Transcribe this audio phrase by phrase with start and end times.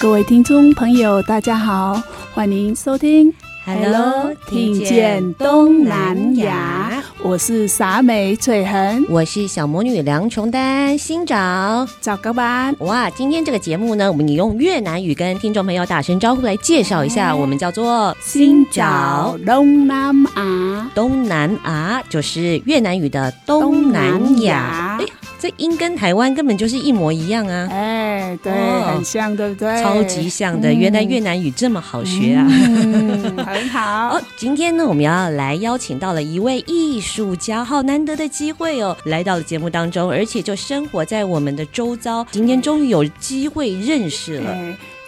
[0.00, 3.30] 各位听众朋友，大家好，欢迎收听
[3.66, 12.74] Hello，听见东南亚，我是傻美翠痕，我是小魔女梁琼丹，新找找个班。
[12.78, 24.98] 哇，今天这个节目呢，我们用越南语跟听众朋友打声招呼来介绍一下，我们叫做新找东南亚，东南亚就是越南语的东南亚。
[25.38, 27.66] 这音跟台湾根本就是一模一样啊！
[27.70, 29.82] 哎，对，哦、很像，对不对？
[29.82, 32.46] 超级像的，嗯、原来越南语这么好学啊！
[32.46, 34.08] 嗯、很好。
[34.14, 42.26] 哦，今天呢，我们要来邀请到了一位艺术家，好难得的机会哦，来到了节目当中，而且就生活在我们的周遭。
[42.30, 44.56] 今天终于有机会认识了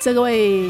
[0.00, 0.68] 这位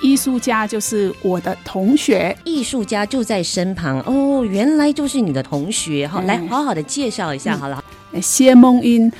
[0.00, 2.36] 艺术家，就是我的同学。
[2.44, 6.06] 艺术家就在身旁哦，原来就是你的同学。
[6.08, 7.76] 好，来好好的介绍一下，好了。
[7.76, 9.10] 嗯谢梦英，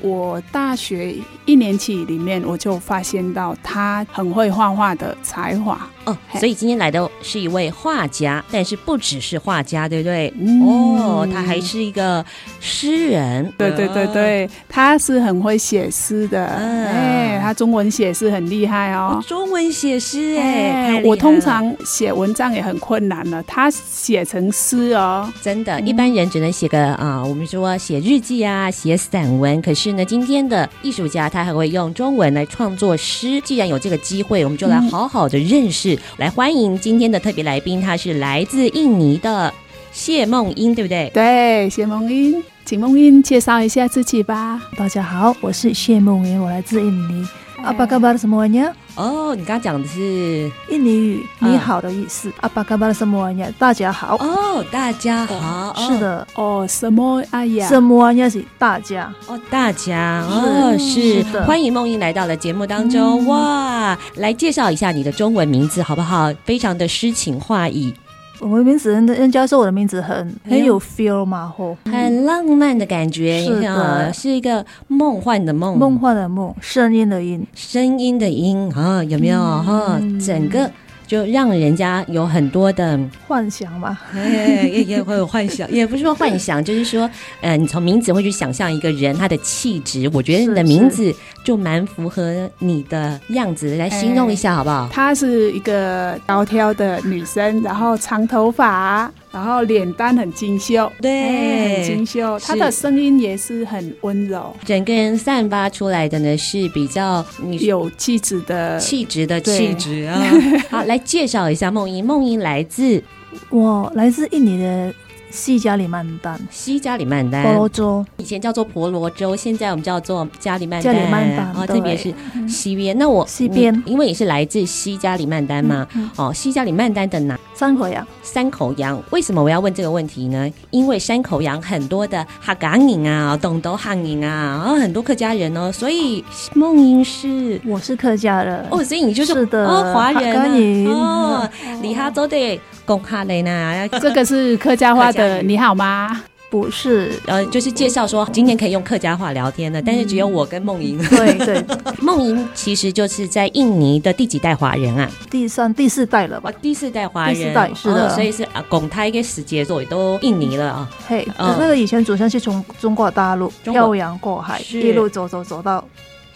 [0.00, 5.88] 我大学一年级里面我就发现到他很会画画的才华。
[6.04, 10.32] 哦，所以今天来的是一位画家，但是不只是画家，对不对？
[10.38, 12.24] 嗯、哦，他还是一个
[12.60, 13.52] 诗人。
[13.58, 16.46] 对对对对，他是很会写诗的。
[16.46, 19.18] 嗯、哎，他中文写诗很厉害哦。
[19.18, 25.28] 哦中文写诗，哎，哎我通常写文章也很困难了，他写成诗哦。
[25.42, 29.60] 真的，一般人只能写个啊，我们说写日记啊，写散文。
[29.60, 33.40] 可是呢，今天的艺术家他还会用中文来创作诗。
[33.42, 35.94] 既然有这个机会，我们就来好好的认识。
[35.94, 39.52] 嗯来欢迎今天的特别来宾，他是来自印尼的
[39.92, 41.10] 谢梦英，对不对？
[41.12, 44.62] 对，谢梦英，请梦英介绍一下自己吧。
[44.76, 47.26] 大家好，我是谢梦英，我来自印尼。
[47.62, 48.74] 阿巴嘎巴的什么玩意儿？
[48.96, 52.32] 哦，你刚刚讲的是印尼语“你好”的意思。
[52.40, 53.52] 阿巴嘎巴的什么玩意儿？
[53.58, 54.16] 大家好。
[54.16, 55.74] 哦，大家好。
[55.76, 56.26] 是的。
[56.34, 57.68] 哦，什么阿呀？
[57.68, 59.12] 什么玩意是大家？
[59.26, 60.24] 哦，大家。
[60.26, 61.22] 哦，是。
[61.42, 63.26] 欢迎梦英来到了节目当中。
[63.26, 66.32] 哇，来介绍一下你的中文名字好不好？
[66.46, 67.92] 非常的诗情画意。
[68.40, 80.00] 我的名字，人人家说我的名字很很有 feel 嘛，吼，很浪漫的感觉，是的，是一个梦幻的梦，梦幻的梦，声音的音，声音的音啊，有没有哈？
[80.24, 80.70] 整个。
[81.06, 87.08] 就让人家有很多的幻想吧，也也会有幻想，也不是说幻想，就是说，
[87.40, 90.10] 呃，你从名字会去想象一个人他的气质。
[90.12, 94.88] 我觉得你的名字就蛮符合你的样子，来形容一下好不好？
[94.92, 99.10] 她是一个高挑的女生，然后长头发。
[99.36, 102.38] 然后脸蛋很清秀，对，很清秀。
[102.38, 107.22] 她的声音也是很温柔，整个人散发出来的呢是比较
[107.60, 110.18] 有气质的气质的气质啊。
[110.70, 112.02] 好，来介绍一下梦莹。
[112.02, 113.02] 梦莹来自
[113.50, 114.94] 我来自印尼的。
[115.36, 120.94] 西加里曼丹，西加里曼丹，婆罗洲，以前叫做婆罗洲，现在我们叫做加里曼丹。
[120.94, 122.12] 加里曼丹，哦，特别是
[122.48, 122.96] 西边。
[122.96, 125.86] 那我西边，因为你是来自西加里曼丹嘛，
[126.16, 127.38] 哦，西加里曼丹的哪？
[127.54, 129.02] 山口羊，山口羊。
[129.10, 130.50] 为什么我要问这个问题呢？
[130.70, 136.24] 因为山口羊很多的客家人啊，东都汉影啊，然后很多客家人哦，所以
[136.54, 141.46] 梦英是，我是客家人哦，所以你就是哦，华人哦，
[141.82, 142.58] 李哈州的。
[142.86, 143.88] 公哈雷呢？
[144.00, 146.22] 这个是客家话的，你好吗？
[146.48, 150.96] 不是，呃，就是介绍说今天可以用客家话聊天的，但是只有我跟梦莹。
[151.08, 151.64] 对对，
[152.00, 155.10] 梦莹其实就是在印尼的第几代华人啊？
[155.28, 156.50] 第三、第四代了吧？
[156.62, 160.90] 第四代华人，第四代是的，所以是啊，公台跟时节做都印尼了啊。
[161.08, 165.84] 嘿，那个以前祖先是从中国大陆漂洋过海，一路走走走到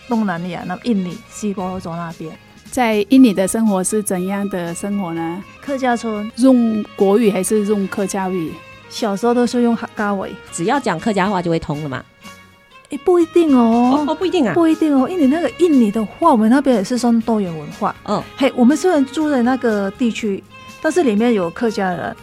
[0.08, 2.30] 东南亚，那印尼西伯罗洲那边。
[2.68, 5.42] 在印尼的生活是怎样的生活呢？
[5.64, 8.52] 客家村用国语还是用客家语？
[8.90, 12.04] 小时候都是用客家话，只要讲客家话就会通了嘛。
[12.90, 15.08] 哎，不一定哦，哦，不一定啊，不一定哦。
[15.08, 17.94] 印尼那个印尼的话，我们那边也是算多元文化。
[18.04, 20.42] 嗯，嘿，我们虽然住在那个地区，
[20.82, 22.16] 但是里面有客家人，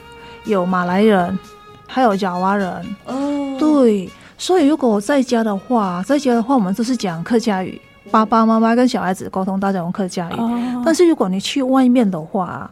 [0.43, 1.39] 有马来人，
[1.87, 2.69] 还有爪哇人。
[3.05, 7.79] 哦，对，所以如果我在家的话，在家的话，我们都是讲客家语，
[8.11, 10.35] 爸爸妈妈跟小孩子沟通，大家用客家语。
[10.35, 12.69] 哦，但是如果你去外面的话，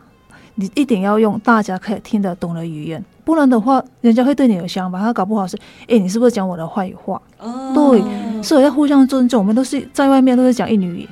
[0.55, 5.57] 你一定要用大家可以听得懂的语言，不然的话，人家会对你有想法，他搞不好是，
[5.87, 7.21] 哎，你是不是讲我的坏话？
[7.39, 9.39] 哦，对，所以要互相尊重。
[9.39, 11.09] 我们都是在外面都是讲印尼语，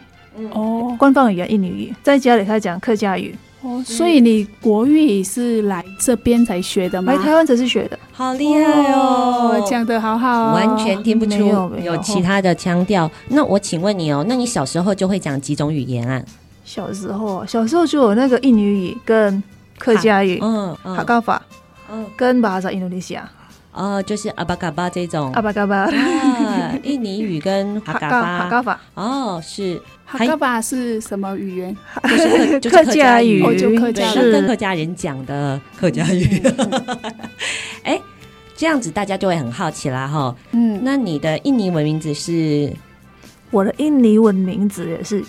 [0.53, 3.35] 哦，官方语言印尼语，在家里他讲客家语。
[3.63, 7.13] 哦，所以你国语是来这边才学的吗？
[7.13, 11.37] 来台湾才是学的，好厉害哦，讲的好好，完全听不出
[11.81, 13.09] 有其他的腔调。
[13.29, 16.21] 那我请问你哦，那你小时候就会讲几种语言啊？
[16.65, 19.41] 小时候，小时候就有那个印尼语跟
[19.77, 21.41] 客家语，嗯，哈高法，
[21.93, 23.29] 嗯，跟巴萨印度尼西亚，
[23.71, 25.87] 哦，就是阿巴嘎巴这种，阿巴嘎巴，
[26.81, 29.79] 印尼语跟 哈嘎巴，哈嘎巴，哦，是。
[30.05, 31.77] 哈嘎巴是什么语言？
[32.61, 36.41] 就是客 家语，就客家，跟客家人讲的客家语。
[37.83, 37.99] 哎，
[38.55, 42.71] 这样子大家就会很好奇啦，哈，嗯，那你的印尼文名字是？
[43.49, 45.23] 我的印尼文名字也是。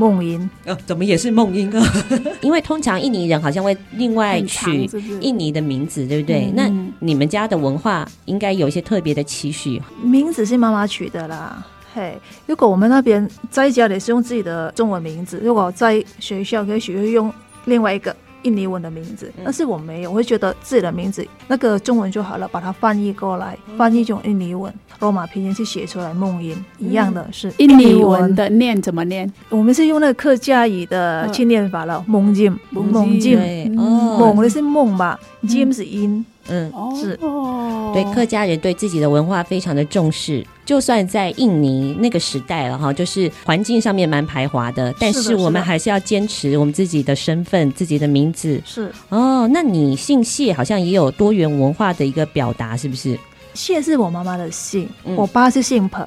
[0.00, 1.86] 梦音哦，怎么也是梦音啊？
[2.40, 4.88] 因为通常印尼人好像会另外取
[5.20, 6.46] 印尼的名字，对不对？
[6.46, 9.80] 嗯、那你们家的文化应该有一些特别的期许。
[10.02, 11.62] 名字是妈妈取的啦，
[11.94, 12.18] 嘿。
[12.46, 17.30] 如果我们那边在家里是用自己的中文名字，如果在学校可以学会用
[17.66, 18.16] 另外一个。
[18.42, 29.30] 印尼文的名字，但是我没有，我会觉得自己的名字那个中文就好了，把它翻译过来，翻译成印尼文，罗马拼音去写出来，梦音一样的是印尼文的念怎么念？
[29.48, 36.24] 我们是用那个客家语的去念法了，梦境，梦境，梦的是梦吧，Jim 是音。
[36.48, 37.16] 嗯，是。
[37.20, 48.62] 哦，对，客家人对自己的文化非常的重视，就算在印尼那个时代了哈，就是环境上面蛮排华的，但是我们还是要坚持我们自己的身份、自己的名字。
[48.64, 53.18] 是哦，那你姓谢，好像也有多元文化的一个表达，是不是？
[53.52, 56.06] 谢是我妈妈的姓，我爸是姓彭，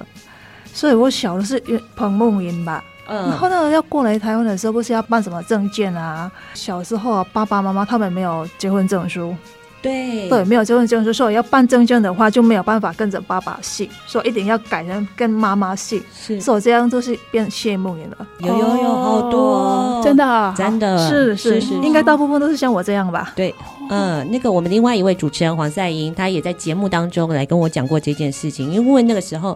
[0.73, 1.61] 所以我小的是
[1.97, 2.81] 彭梦云吧。
[3.07, 6.31] 嗯，然后呢，要过来台湾的时候，不是要办什么证件啊？
[6.53, 9.35] 小时候啊爸爸妈妈他们没有结婚证书。
[9.83, 10.29] 对。
[10.29, 18.17] 对，没有结婚证书，说要办证件的话就没有办法跟着爸爸姓，说一定要改成跟妈妈姓，是，所以这样就是变谢梦妍了。
[18.39, 20.97] 有有有好多，哦、真的、啊、真的。
[21.09, 21.61] 是是。
[21.61, 23.33] 是，应该大部分都是像我这样吧？
[23.35, 23.53] 对，
[23.89, 29.55] 嗯，那个我们另外一位主持人黄赛英，他也在节目当中来跟我讲过这件事情，因为那个时候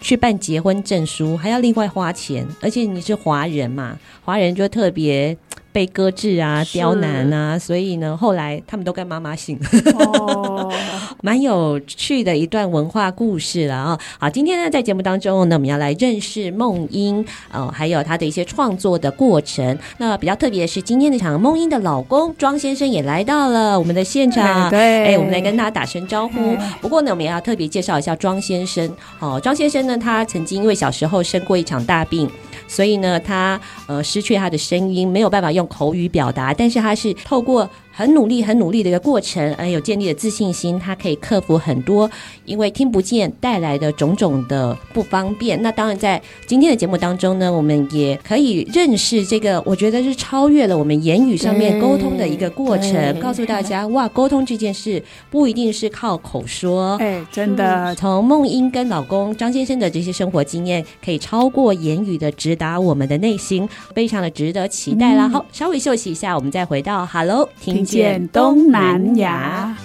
[0.00, 5.36] 去办结婚证书还要另外花钱，而且你是华人嘛，华人就特别。
[5.74, 9.58] 被搁置啊，刁难啊，所以呢，后来他们都跟妈妈姓，
[9.98, 10.72] 哦，
[11.20, 13.98] 蛮有趣的一段文化故事了啊、哦。
[14.20, 19.76] 好，今天呢，在节目当中呢，我们要来认识梦英哦，还有她的一些创作的过程。
[19.98, 26.56] 那比较特别的是，今天这场梦英的老公庄先生也来到了我们的现场，对，哎，我们来跟他打声招呼。
[26.80, 28.88] 不过呢，我们也要特别介绍一下庄先生。
[29.18, 32.30] 哦，庄先生呢，他曾经因为小时候生过一场大病。
[32.66, 37.68] 所以呢，他呃失去他的声音，没有办法用口语表达，但是他是透过。
[37.96, 42.10] 很努力、很努力的一个过程，而有建立的自信心，他可以克服很多
[42.44, 45.62] 因为听不见带来的种种的不方便。
[45.62, 57.94] 那当然，在今天的节目当中呢，我们也可以认识这个，我觉得是超越了我们言语上面沟通的一个过程，告诉大家哇，沟通这件事不一定是靠口说，哎，真的。
[57.94, 65.26] 从梦英跟老公张先生的这些生活经验，可以超过言语的直达我们的内心，非常的值得期待啦。
[65.26, 67.83] 嗯、好，稍微休息一下，我们再回到 Hello 听。
[67.84, 69.76] 见东南亚，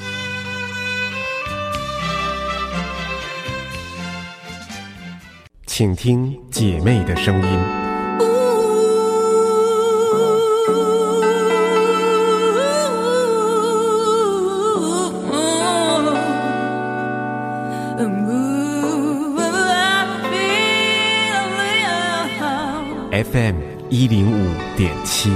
[5.66, 7.60] 请听姐妹的声音。
[23.12, 23.56] FM
[23.90, 25.30] 一零五点七。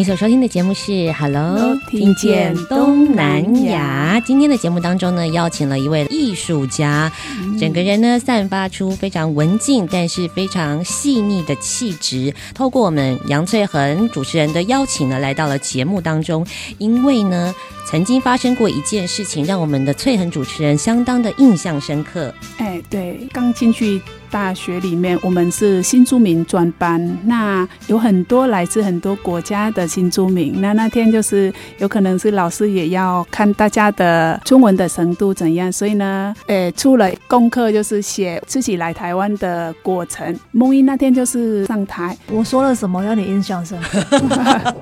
[0.00, 4.18] 你所收听的节目是《Hello，听见东南亚》。
[4.24, 12.34] 今天的节目当中呢，邀请了一位艺术家，嗯、整个人呢散发出非常文静，但是非常细腻的气质。
[12.54, 16.46] 透过我们杨翠恒主持人的邀请呢，来到了节目当中。
[16.78, 17.54] 因为呢，
[17.86, 22.34] 曾经发生过一件事情，让我们的翠恒主持人相当的印象深刻。
[22.56, 24.00] 哎，对，刚进去。
[24.30, 30.60] 大学里面，我们是新住民专班，那有很多来自很多国家的新住民。
[30.60, 40.38] 那那天就是有可能是老师也要看大家的中文的程度怎样，所以呢，诶，出了功课就是写自己来台湾的过程。
[40.52, 44.74] 梦一那天就是上台，我说了什么让你印象深刻？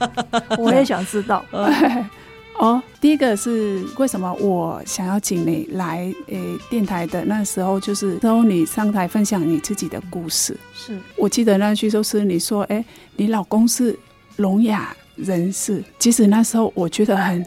[0.59, 1.45] 我也想知道。
[2.59, 10.57] 哦，第一个是为什么我想要请你来诶、欸、电台的那时候，就是之后你上台分享你自己的故事。
[10.75, 12.85] 是我记得那句就是你说，哎、欸，
[13.15, 13.97] 你老公是
[14.37, 15.83] 聋哑人士。
[16.01, 17.39] 其实那时候我觉得很，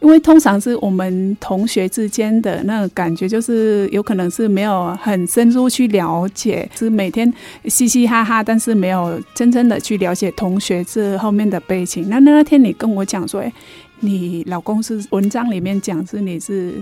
[0.00, 7.30] 因为通常是我们同学之间的那个感觉，就是有可能是没有很深入去了解，是每天
[7.66, 12.08] 嘻嘻哈哈，但是没有真正的去了解同学这后面的背景。
[12.08, 13.52] 那那天你跟我讲说，哎、欸。
[14.00, 16.74] 你老公是文章里面讲是你是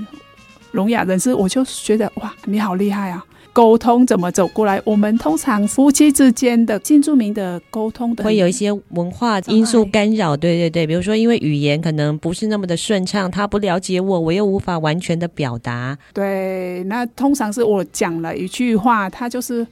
[0.72, 3.24] 聋哑人士，我就觉得哇，你好厉害啊！
[3.52, 4.80] 沟通怎么走过来？
[4.84, 15.98] 我们通常夫妻之间的新住民的沟通的会有一些文化因素干扰，对对对，比如说因为语言可能不是那么的顺畅，他不了解我，我又无法完全的表达。
[16.12, 19.66] 对，那通常是我讲了一句话，他就是。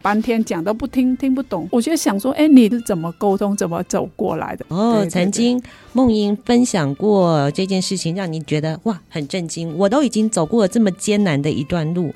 [0.00, 1.68] 半天讲都不听，听不懂。
[1.70, 4.64] 我就想说，哎、欸，你是怎么沟通，怎么走过来的？
[4.68, 5.60] 哦，对对对，曾经
[5.92, 9.76] 梦英分享过这件事情，让你觉得哇，很震惊。
[9.76, 12.14] 我都已经走过了这么艰难的一段路，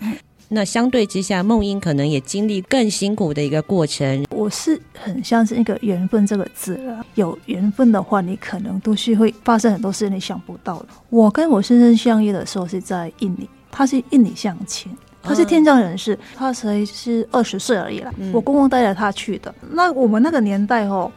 [0.49, 4.25] 那相对之下，梦英可能也经历更辛苦的一个过程。
[4.31, 10.89] 我是很相信一个缘分这个字了，有缘分的话，你可能都是会发生很多事你想不到的。
[11.11, 14.93] 我跟我先生相遇的时候是在印尼，他是印尼乡亲。
[15.23, 18.12] 他是天降人士，他才是二十岁而已啦。
[18.33, 19.55] 我公公带着他去的。
[19.71, 21.11] 那我们那个年代哦，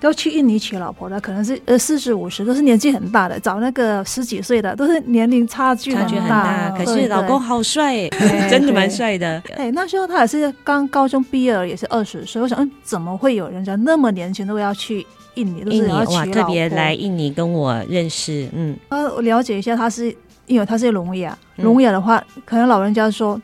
[0.00, 6.70] 要去印尼娶老婆的，可能是呃四十五十，都是年纪很大的，找那个十几岁的，都是年龄差距很大。
[6.76, 8.08] 可是老公好帅，
[8.50, 9.42] 真的蛮帅的。
[9.56, 12.40] 哎，那时候他也是刚高中毕业，也是二十岁。
[12.40, 15.60] 我想，嗯，怎么会有人家那么年轻都要去印尼？
[15.70, 20.14] 印尼哇，特别来印尼跟我认识，嗯，我了解一下，他是。
[20.46, 23.40] 因为他是聋哑，聋哑的话，嗯、可能老人家说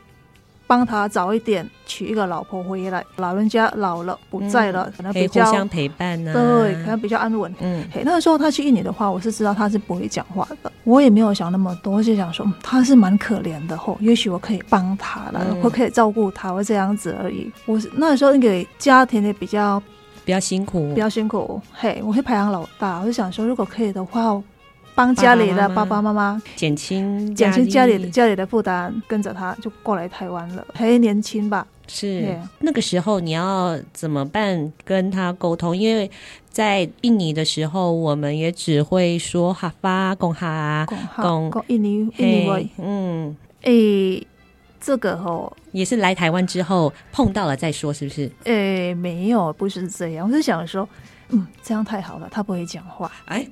[0.67, 3.03] 帮他早一点娶一个老婆回来。
[3.17, 6.33] 老人家老了不在了，嗯、可能比较互相陪伴呢、啊。
[6.33, 7.53] 对，可能比较安稳。
[7.59, 10.71] 嗯，嘿，那个时候他去印尼的话，我是知道他是不会讲话的。
[10.83, 17.51] 我也没有想那么多，我就想说他是蛮可怜的吼，也许我可以帮他了，我、嗯、可以照顾他，我这样子而已。
[17.65, 19.81] 我是那个时候那个家庭也比较
[20.23, 21.59] 比较辛苦，比较辛苦。
[21.73, 24.41] 嘿，我是排行老大，我就想说如果可以的话。
[24.93, 30.65] 帮家里的爸爸妈妈减轻减轻家里的家里的负担，跟着他就过来台湾了。
[30.73, 31.65] 还年轻吧？
[31.87, 34.71] 是.那个时候你要怎么办？
[34.83, 36.09] 跟他沟通，因为
[36.49, 40.85] 在印尼的时候，我们也只会说哈发贡哈
[41.21, 42.69] 贡印尼印尼语。
[42.77, 44.25] 嗯，诶，
[44.79, 48.31] 这个哦，也是来台湾之后碰到了再说，是不是？
[48.43, 50.27] 诶，没有，不是这样。
[50.27, 50.87] 我是想说，
[51.29, 53.11] 嗯，这样太好了，他不会讲话。
[53.25, 53.45] 哎。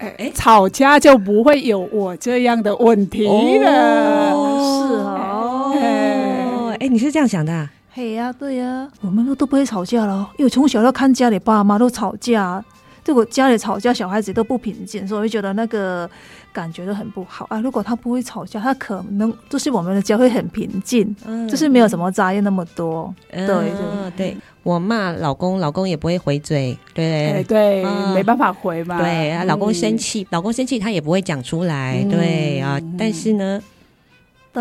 [0.00, 3.26] 哎哎，吵架就不会有我这样的问题
[3.58, 4.32] 了。
[4.32, 5.72] 哦，是哦。
[5.78, 7.70] 哎，哎，你是这样想的啊？
[7.92, 12.64] 嘿呀，对呀，我们都不会吵架了，因为从小要看家里爸妈都吵架，
[13.04, 16.08] 结果家里吵架，小孩子都不平静，所以我觉得那个
[16.52, 17.60] 感觉都很不好啊。
[17.60, 23.12] 如果他不会吵架，他可能就是我们的家会很平静， 嗯就是没有什么杂音那么多。
[23.30, 24.36] 对对对。
[24.62, 28.98] 我骂老公，老公也不会回嘴，对对对，没办法回嘛。
[29.00, 32.78] 对啊，老公生气，老公生气，他也不会讲出来，对啊。
[32.98, 33.58] 但是呢，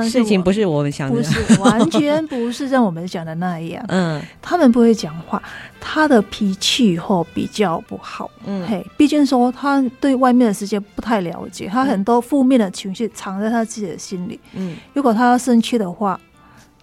[0.07, 3.83] 事情不是我们想的，不是 完全不是像我们想的那样。
[3.87, 5.41] 嗯，他们不会讲话，
[5.79, 8.29] 他的脾气或比较不好。
[8.45, 14.39] 嗯，嘿，毕竟说他对外面的世界不太了解，他很多负面的情绪藏在他自己的心里。
[14.53, 16.19] 嗯，如果他要生气的话，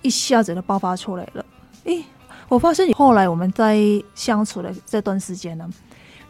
[0.02, 1.44] 一下子就爆发出来了。
[1.84, 2.04] 诶。
[2.48, 3.76] 我发现后来我们在
[4.14, 5.68] 相处的这段时间呢，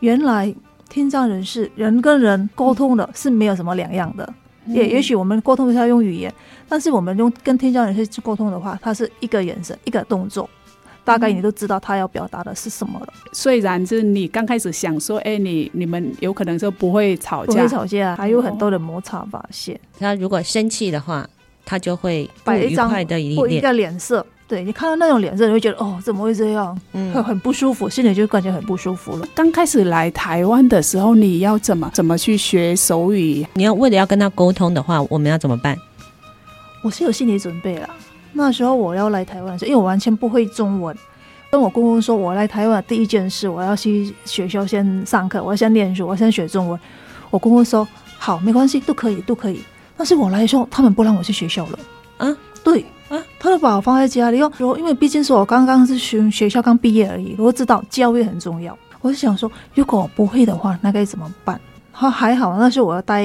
[0.00, 0.54] 原来
[0.88, 4.26] 听障人士人跟人沟通的是没有什么两样的，
[4.64, 6.33] 嗯、也也许我们沟通一下用语言，
[6.68, 10.49] 但是我们用跟听障人士去沟通的话，他是一个眼神一个动作，
[11.04, 13.08] 大概你都知道他要表达的是什么了。
[13.32, 19.78] 虽然是你刚开始想说，哎，你你们有可能就不会吵架，不会吵架，还有很多的摩擦发现。
[19.99, 21.28] 他如果生气的话，
[21.64, 24.25] 他就会不愉快的一个脸色。
[24.49, 26.80] 对，你看到那种脸色，你会觉得哦，怎么会这样？
[26.92, 29.26] 嗯，会很不舒服，心里就感觉很不舒服了。
[29.35, 33.44] 刚开始来台湾的时候，你要怎么怎么去学手语？
[33.54, 35.76] 你要为了要跟他沟通的话，我们要怎么办？
[36.87, 37.90] 我是有心理准备了。
[38.33, 40.97] 那时候我要来台湾，因为我完全不会中文。
[41.50, 46.78] 跟我公公说，我来台湾第一件事，我要去学校先上课，我要先念书，我要先学中文。
[47.31, 47.87] 我公公说
[48.19, 49.61] 好，没关系，都可以，都可以。
[49.97, 51.78] 但是我来的时候，他们不让我去学校了。
[52.19, 54.38] 啊，对啊，他就把我放在家里。
[54.57, 58.78] 说，因为毕竟是我刚刚是学学校刚毕业而已，我知道教育很重要。
[59.00, 61.61] 我就想说，如果我不会的话，那该怎么办？
[61.93, 63.25] 他还好，那时候我要带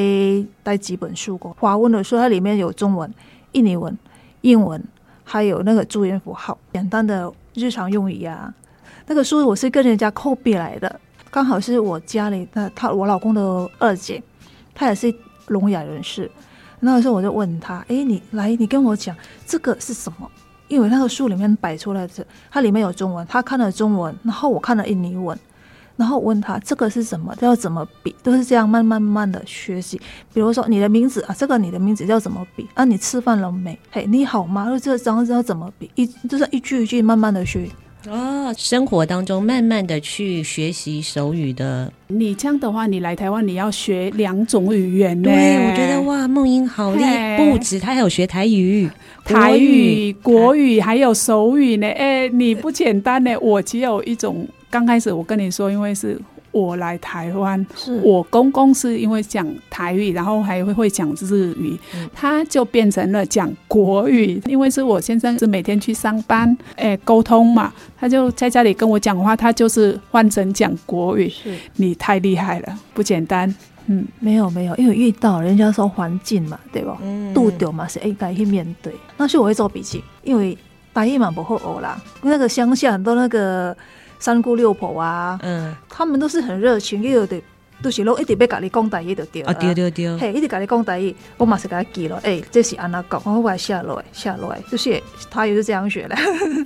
[0.64, 3.14] 带几本书过，华文的书，它里面有中文、
[3.52, 3.98] 印尼文、
[4.42, 4.84] 英文，
[5.24, 7.32] 还有那个注音符号，简单的。
[7.54, 8.54] 日常用语啊，
[9.08, 14.24] 那个书我是跟人家 copy 来的，刚好是我家里的他，我老公的二姐，
[14.74, 15.14] 她也是
[15.48, 16.32] 聋哑人士。
[16.80, 19.14] 那个时候我就问他：“诶，你来，你跟我讲
[19.46, 20.32] 这个是什么？”
[20.70, 25.38] 因为那个书里面摆出来的，它里面有中文，他看了中文，然后我看了印尼文，
[25.98, 30.00] 然后问他这个是什么，要怎么比，都是这样慢慢慢的学习。
[30.34, 32.68] 比如说你的名字啊，这个你的名字要怎么比？
[32.74, 33.78] 啊，你吃饭了没？
[33.92, 34.80] 嘿，你好吗？
[34.80, 35.92] 就这样子要怎么比？
[35.96, 37.68] 一就是一句一句慢慢的学。
[38.10, 41.94] 啊，生活当中慢慢的去学习手语的。
[42.08, 45.30] 你这样的话，你来台湾你要学两种语言呢？
[45.30, 48.90] 对，我觉得哇，梦英好厉害，不止他还有学台语、
[49.24, 51.88] 台语、国语，还有手语呢。
[51.90, 53.38] 哎，你不简单呢。
[53.40, 54.48] 我只有一种。
[54.72, 56.20] 刚开始我跟你说，因为是
[56.52, 64.42] 我来台湾，是我公公是因为讲台语，然后还会会讲日语，嗯、他就变成了讲国语。
[64.46, 71.30] 因为是我先生是每天去上班，哎，沟通嘛，他就在家里跟我讲话，他就是换成讲国语。
[71.30, 73.54] 是你太厉害了，不简单。
[73.88, 76.98] 嗯，没有没有，因为遇到人家说环境嘛，对吧？
[77.02, 78.94] 嗯，度丢嘛是应该去面对。
[79.18, 80.58] 那是我会做笔记，因为
[80.94, 83.76] 台语嘛不好学啦，那个乡下很多那个。
[84.22, 87.42] 三姑六婆啊，嗯，他们都是很热情，有的
[87.82, 96.16] 都是拢一直要甲你讲台语就对了，对对对，嘿，一直甲你讲台语，我马上给他记了，诶、欸，这是安那讲，我把它下来，下来，就是他也是这样学的，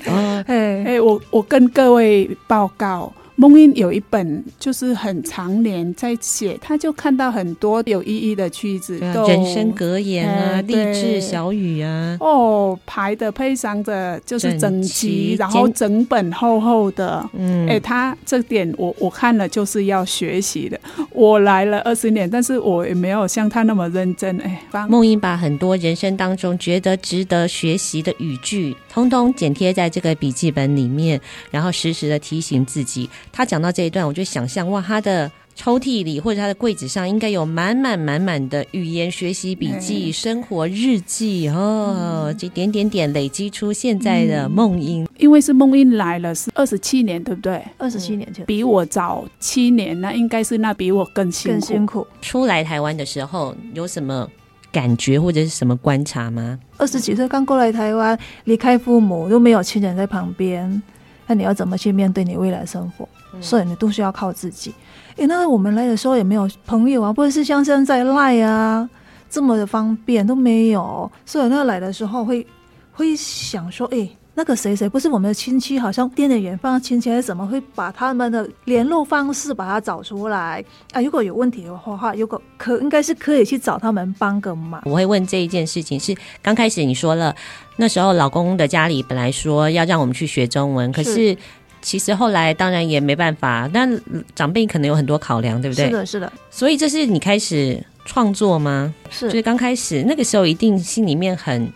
[0.09, 3.11] 哎哎、 欸，我我跟各位报告。
[3.37, 20.79] 梦英有一本就是很常年在写，他就看到很多有意义的句子，啊、人生格言啊，励志小语啊，哦，排的配上的就是整齐，然后整本厚厚的，嗯，哎，他这点我我看了就是要学习的。
[21.11, 24.37] 我来了二十年，但是我也没有像他那么认真。
[24.39, 31.19] 哎，梦英把很多人生当中觉得值得学习的语句，通通剪贴在这个笔记本里面，
[31.51, 33.09] 然后时时的提醒自己。
[33.35, 45.05] 他讲到这一段，我就想象哇，他的抽屉里或者他的柜子上应该有满满满满的语言学习笔记、生活日记哦，这点点点累积出现在的梦英。
[45.17, 47.61] 因为是梦英来了是二十七年，对不对？
[47.77, 51.59] 二十七年前，比我早七年，那应该是那比我更辛苦。
[51.59, 52.07] 更辛苦。
[52.21, 54.25] 初来台湾的时候有什么
[54.71, 56.57] 感觉或者是什么观察吗？
[56.77, 60.81] 二十几岁刚过来台湾，离开父母，又没有亲人在旁边，
[61.27, 63.07] 那你要怎么去面对你未来生活？
[63.41, 64.73] 所以你都需要靠自己。
[65.17, 68.89] 诶，那我们来的时候也没有朋友啊，或者是像现在赖啊
[69.29, 71.11] 这么的方便都没有。
[71.25, 72.45] 所以那来的时候会
[72.93, 81.01] 会想说，诶，那个谁谁不是我们的亲戚，好像点点缘分亲戚，还是怎么会把他们的联络方式把它找出来啊？
[81.01, 84.81] 如果有问题的话，如果可应该是可以去找他们帮个忙。
[84.85, 87.35] 我会问这一件事情是刚开始你说了，
[87.77, 91.35] 那时候老公的家里本来说要让我们去学中文，可是。
[91.81, 93.87] 其实后来当然也没办法，但
[94.33, 95.85] 长辈可能有很多考量，对不对？
[95.85, 96.33] 是的，是的。
[96.49, 98.91] 所以这是你开始创作吗？
[99.11, 101.71] 是，就是刚开始那个时候，一定心里面很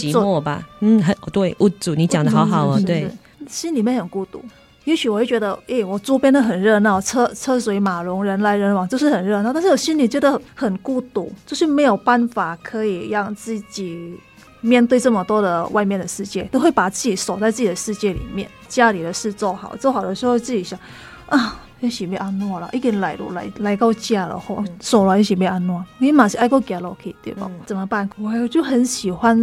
[0.00, 0.66] 寂寞吧？
[0.80, 1.54] 嗯，很对。
[1.60, 3.08] 屋主，你讲的好好哦，对，
[3.48, 4.42] 心里面很孤独。
[4.84, 9.52] 也许我会觉得，诶、欸，我周边的很热闹，车车水马龙，人来人往，就是很热闹。
[9.52, 14.18] 但是我心里觉得很孤独，就是没有办法可以让自己。
[14.60, 18.48] 面对这么多的外面的世界，都会把自己锁在自己的世界里面。
[18.66, 20.78] 家里的事做好，做好的时候自己想
[21.28, 27.42] 啊，要是要安诺了，已经来了来来到家了，吼，锁了，要是要安诺，你马上爱过家落去，对吧？
[27.44, 28.08] 嗯、怎么办？
[28.18, 29.36] 我就很喜欢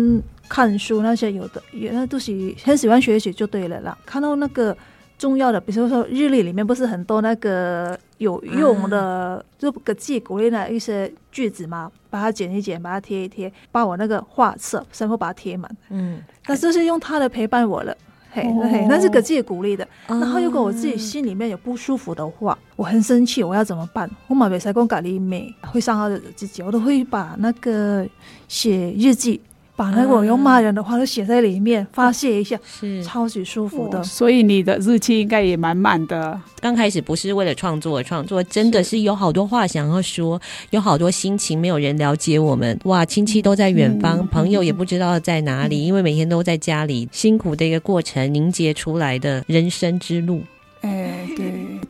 [0.52, 2.32] 看书，那些有的，原来都是
[2.66, 3.98] 很喜欢学习就对了啦。
[4.06, 4.76] 看到那个。
[5.22, 15.70] 重要的，比如说日历里面不是很多那个有用的，嗯、就给自己鼓励的一些句子嘛，把它剪一剪，把它贴一贴，把我那个画册全部把它贴满。
[15.92, 17.96] 嗯，那就是用他的陪伴我了，
[18.32, 19.88] 嘿，哦、嘿，那是给自己鼓励的。
[20.08, 24.10] 哦、然后如果我自己心里面有不舒服的话，我很生气，我要怎么办？
[24.28, 28.04] 我马尾才讲咖喱美会伤害自己，我都会把那个
[28.48, 29.40] 写日记。
[29.82, 34.04] 把那个我用骂人的话都写在里面，发泄一下，是超级舒服的。
[34.04, 36.40] 所以你的日期应该也满满的。
[36.60, 40.40] 刚开始不是为了创作而创作，真的是有好多话想要说，
[40.70, 42.80] 有好多心情没有人了解我们。
[42.84, 50.44] 哇，亲戚都在远方，嗯、朋友也不知道在哪里，嗯、因为每天都在家里，辛苦的一个过程凝结出来的人生之路。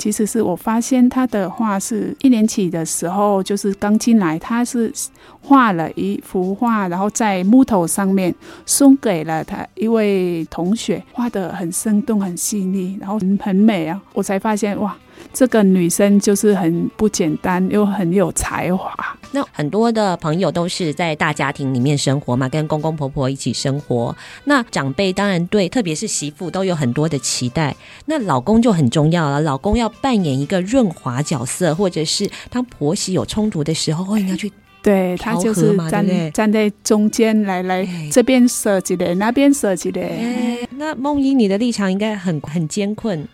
[0.02, 4.92] 其实是我发现他的画是一年级的时候，就是刚进来，他是
[5.44, 8.34] 画了一幅画，然后在木头上面
[8.66, 14.02] 送给了他一位同学，画得很生动、很细腻，然后很美啊！
[14.14, 14.98] 我才发现哇。
[15.34, 18.94] 这个女生就是很不简单，又很有才华。
[19.32, 24.14] 那很多的朋友都是在大家庭里面生活嘛，跟公公婆婆一起生活。
[24.44, 27.74] 那长辈当然对，特别是媳妇都有很多的期待。
[28.06, 34.52] 那老公就很重要了，老公要扮演一个润滑角色，或者是当婆媳有冲突的时候，你要去
[34.84, 40.02] 对他就是站站在中间来来，这边设计的，那边设计的。
[40.72, 43.26] 那梦英，你的立场应该很很艰困。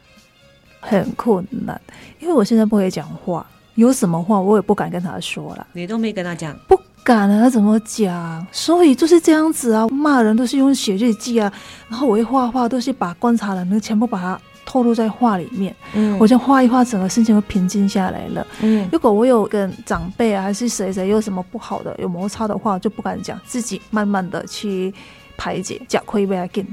[0.79, 1.79] 很困难，
[2.19, 5.67] 因为我现在不会讲话，有什么话我也不敢跟他说了。
[5.73, 6.57] 你都没跟他讲？
[6.67, 8.45] 不敢啊，怎么讲？
[8.51, 11.51] 所以就是这样子啊，骂人都是用写日记啊，
[11.87, 15.73] 然后我一画画都是把观察人全部把它透露在画里面。
[15.93, 18.45] 嗯，我就画一画，整个心情会平静下来了。
[18.61, 24.93] 嗯，如果我有跟长辈啊，还是谁谁有什么不好的、有摩擦的话，就不敢讲，自己慢慢的去
[25.37, 26.67] 排解，讲亏不要紧。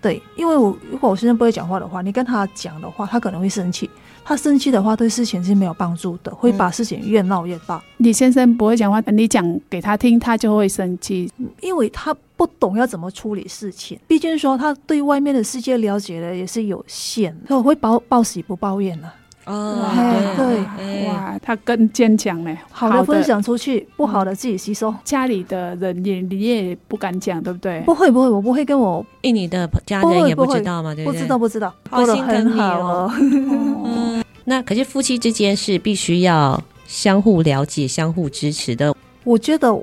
[0.00, 3.88] 对，因为我如果我先生不会讲话的话，你跟他讲的话，他可能会生气。
[4.22, 7.76] 他生气的话，对事情是没有帮助的，会把事情越闹越大。
[7.76, 13.98] 嗯、你先生不会讲话，你讲给他听，他就会生气，因为他不懂要怎么处理事情。
[14.06, 19.12] 毕竟说他对外面的世界了解的也是有限，所以我会报报喜不报怨啊。
[19.50, 22.56] 哦，对，哇，他更坚强呢。
[22.70, 24.94] 好的分享出去，不好的自己吸收。
[25.02, 27.80] 家里的人也你也不敢讲，对不对？
[27.82, 30.94] 不会不会，我不会跟我，你的家人也不知道吗？
[30.94, 31.18] 对不对？
[31.18, 33.12] 不知道不知道，过得很好哦。
[34.44, 38.94] 那可是夫妻之间是必须要相互了解、相互支持的。
[39.24, 39.74] 我觉得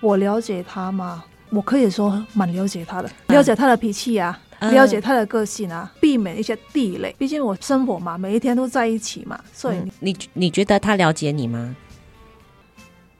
[0.00, 1.24] 我了解他嘛？
[1.50, 4.36] 我可以说蛮了解他的，了解他的脾气啊。
[4.70, 7.14] 了解他的个性啊，避免一些地雷。
[7.18, 11.74] 毕竟我生活嘛，每一天都在一起嘛，所以你、嗯、你，你觉得他了解你吗？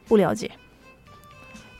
[0.06, 0.50] 不了解，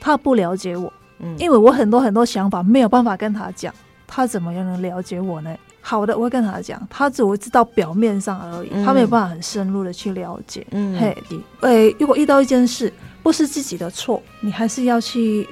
[0.01, 0.93] 他不了解我。
[1.19, 3.73] 嗯，因为我很多很多想法没有办法跟他讲，
[4.07, 5.57] 他怎么样能了解我呢？
[5.81, 10.67] 好的，我会跟他讲，他只会知道表面上而已，嗯、他没有办法很深入的去了解。
[10.71, 11.17] 嗯，嘿，
[11.61, 12.91] 诶，如果遇到一件事
[13.23, 15.47] 不是自己的错，你还是要去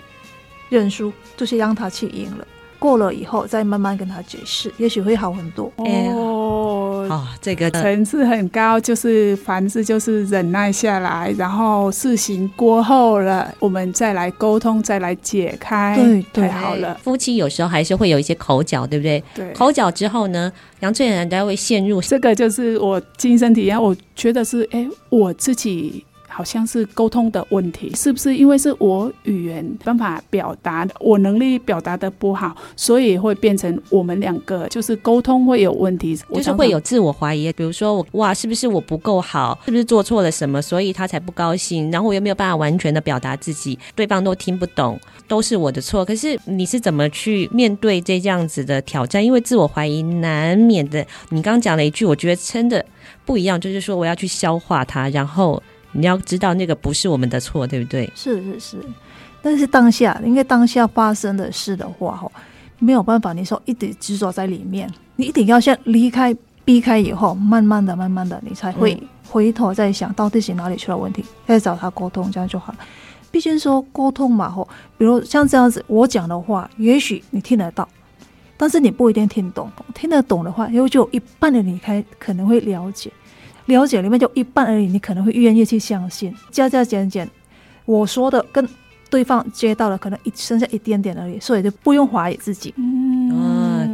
[0.70, 2.46] 认输，就是让他去赢了。
[2.82, 5.72] 过了以后再慢慢跟他解释，也许会好很多。
[5.76, 15.96] 哦，好，这个层次很高，就是凡事就是忍耐下来，然后事情过后了，我们再来沟通，再来解开。
[15.96, 16.98] 对对，太好了。
[17.04, 19.22] 夫妻有时候还是会有一些口角，对不对？
[19.32, 19.52] 对。
[19.52, 26.04] 口角之后呢，杨翠兰都会陷入这个，就是我亲身体验，我觉得是，哎，我自己。
[26.32, 37.52] 好像是沟通的问题，是不是因为是我语言办法表达，我能力表达的不好，所以会变成我们两个就是沟通会有问题，就是会有自我怀疑。
[37.52, 46.04] 比如说我哇，是不是我不够好，是不是做错了什么，所以他才不高兴，然后我又没有办法完全的表达自己，对方都听不懂，都是我的错。
[46.04, 49.24] 可是你是怎么去面对这这样子的挑战？
[49.24, 51.04] 因为自我怀疑难免的。
[51.28, 52.84] 你刚刚讲了一句，我觉得真的
[53.26, 55.62] 不一样，就是说我要去消化它，然后。
[55.92, 58.10] 你要知道那个不是我们的错，对不对？
[58.14, 58.76] 是是是，
[59.42, 62.32] 但是当下，因为当下发生的事的话，吼，
[62.78, 72.78] 没有办法，你说一直执着在里面，你一定要先离开、避开以后，慢慢的、慢慢的，你才会回头再想到底是哪里出了问题，再找他沟通，这样就好了。
[73.30, 77.88] 毕竟说沟通嘛，吼，比如像这样子，我讲的话，也许你听得到，
[78.56, 79.70] 但是你不一定听懂。
[79.94, 83.10] 听得懂的话，因为就有一半的你开可能会了解。
[83.66, 87.28] 了解里面就一半而已，你可能会愿意去相信，加加减减，
[87.84, 88.68] 我说的跟
[89.08, 92.74] 对方接到了可能一剩下一点点而已，所以就不用怀疑自己。
[92.76, 93.30] 嗯，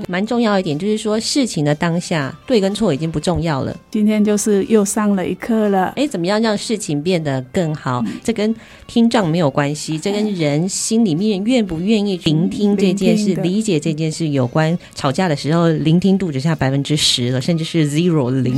[0.09, 3.77] 蛮重要一点就是说，事情的当下对跟错已经不重要了。
[3.90, 5.92] 今天就是又上了一课了。
[5.97, 8.03] 哎，怎么样让事情变得更好？
[8.07, 8.55] 嗯、这跟
[8.87, 14.79] 听障没有关系，这跟人心里面愿不愿意聆听这件事、嗯、理解这件事有关。
[14.94, 18.55] 吵架的时候，聆听度只剩下百分之十了，甚至是 zero 零，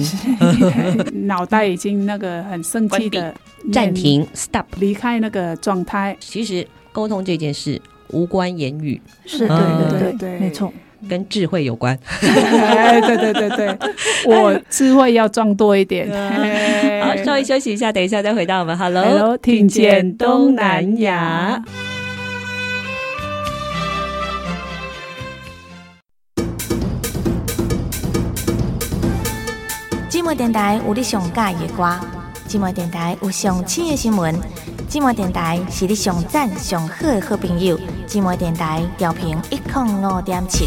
[1.27, 3.35] 脑袋已经那个很生气的
[3.73, 6.15] 暂停 stop 离开那个状态。
[6.21, 6.51] 其实。
[6.51, 10.73] 是沟通这件事无关言语，是对对对对，没错，
[11.09, 11.99] 跟智慧有关。
[12.21, 13.79] 对对对对，
[14.27, 16.09] 我智慧要壮多一点。
[17.03, 18.77] 好，稍微休息一下，等一下再回到我们。
[18.77, 21.63] Hello，, Hello 听见东南亚。
[30.09, 31.85] 寂寞电台有你上佳的歌，
[32.49, 34.35] 寂寞电台有上新的新闻。
[34.90, 40.66] 寂寞电台是你上赞上好的好朋友，寂寞电台调频一零五点七。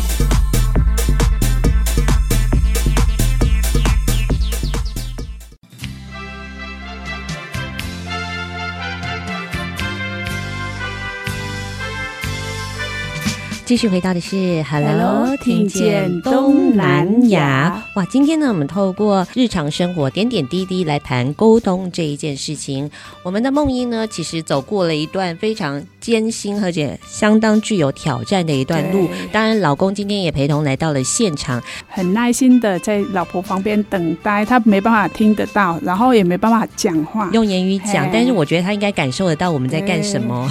[13.65, 17.81] 继续回到的是 Hello，听见东南亚。
[17.95, 22.91] 哇，今天呢，我们透过日常生活点点滴滴来谈沟通这一件事情。
[23.23, 29.07] 我们的梦英呢，其实走过了一段非常艰辛而且相当具有挑战的一段路。
[29.31, 34.43] 当然，老公今天也陪同来到了现场，很耐心的在老婆旁边等待。
[34.43, 40.47] 他没办法听得到，然后也没办法讲话，用言语讲，但是我觉得他应该感受得到我们在干什么。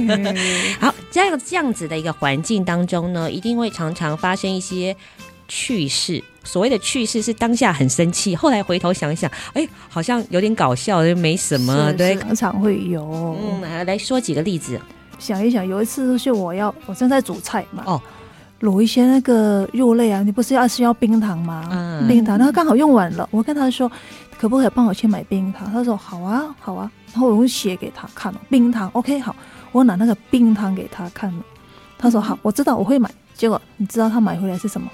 [0.78, 2.33] 好，这样这样子的一个环。
[2.34, 4.94] 环境当中呢，一定会常常发生一些
[5.46, 6.22] 趣事。
[6.42, 11.92] 所谓的趣事是当下很生气，后来回头想一想，哎，好像有点搞笑，就没什么。
[11.92, 13.36] 对，常常会有。
[13.62, 14.80] 嗯，来说几个例子。
[15.16, 18.02] 想一想，有一次是我要我正在煮菜嘛，哦，
[18.62, 21.68] 卤一些那个肉类啊，你不是要需要冰糖吗？
[21.70, 23.88] 嗯，冰糖，然后刚好用完了，我跟他说，
[24.36, 25.72] 可不可以帮我去买冰糖？
[25.72, 26.90] 他说好啊，好啊。
[27.12, 29.36] 然后我用写给他看了，冰糖，OK，好，
[29.70, 31.44] 我拿那个冰糖给他看了。
[32.04, 33.10] 他说好，我知道我会买。
[33.34, 34.86] 结果你知道他买回来是什么？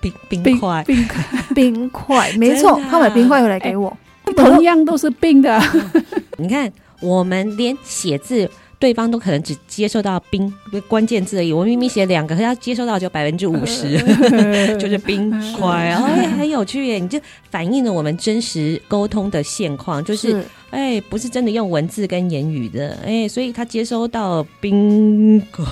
[0.00, 1.08] 冰冰块，冰
[1.52, 3.94] 冰块，没错，他买冰块回来给我，
[4.26, 5.60] 欸、同样都是冰的。
[6.38, 8.48] 你看，我们连写字。
[8.80, 10.50] 对方都可能只接受到冰
[10.88, 13.98] 关键字而已，我明明写两个，他接受到就百分之五十，
[14.80, 16.98] 就是冰块，哎，很有趣耶！
[16.98, 25.64] 你就反映了我们真实沟通的现况，就是，是哎，不是真的用文字跟言语的，哎，所以他接收到冰块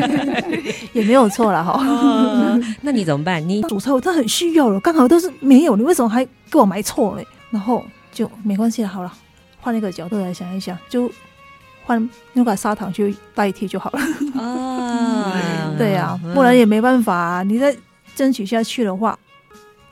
[0.92, 2.60] 也没有错了哈、哦。
[2.82, 3.48] 那你怎么办？
[3.48, 7.22] 你主菜我真的很需要了，刚好都是没有，你为什么还给我买错了？
[7.50, 9.10] 然后就没关系了，好了，
[9.62, 11.10] 换一个角度来想一想，就。
[11.88, 13.98] 换用个砂糖去代替就好了
[14.38, 17.42] 啊， 对呀、啊，不然也没办法、啊。
[17.42, 17.74] 你再
[18.14, 19.18] 争取下去的话，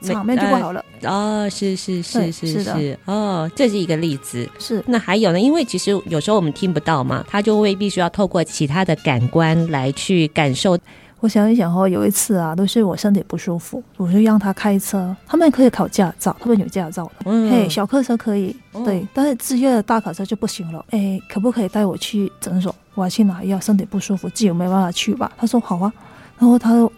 [0.01, 0.85] 场面就不好了。
[1.01, 4.47] 哦，是是是是是，是哦，这是一个例子。
[4.59, 5.39] 是那还有呢？
[5.39, 10.77] 因为其实有时候我们听不到嘛，他就会必须要透过其他的感官来去感受。
[11.19, 15.15] 我想一想哦，有一次啊，都是我身体不舒服，我就让他开车。
[15.25, 17.11] 他们可以考驾照，他们有驾照的。
[17.25, 20.85] 嗯，嘿，小客车可以，嗯、对，但是职业的大卡车就不行了。
[20.91, 22.73] 哎，可不可以带我去诊所？
[22.93, 25.31] 我要去拿药，身体不舒服，自己没办法去吧？
[25.37, 25.91] 他说好啊。
[26.37, 26.91] 然后他就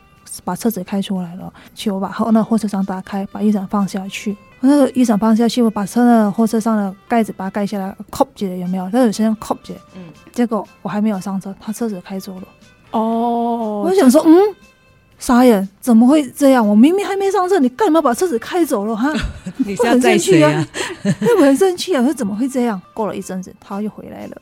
[0.43, 4.35] 把车子开出来了，去我把后那货车上打开，把衣裳放下去。
[4.59, 8.89] 那个衣裳放下去，我把车的货车上的盖子把它盖下来，扣紧有没有？
[8.91, 9.73] 那有先扣紧。
[9.95, 10.03] 嗯，
[10.33, 12.43] 结果我还没有上车，他车子开走了。
[12.91, 14.35] 哦，我想说，嗯，
[15.17, 16.67] 傻眼，怎么会这样？
[16.67, 18.95] 我明明还没上车，你干嘛把车子开走了？
[18.95, 19.11] 哈，
[19.57, 20.65] 你是要在谁啊？
[21.39, 22.01] 我很生气啊！
[22.01, 22.81] 我说怎么会这样？
[22.93, 24.37] 过了一阵子，他又回来了，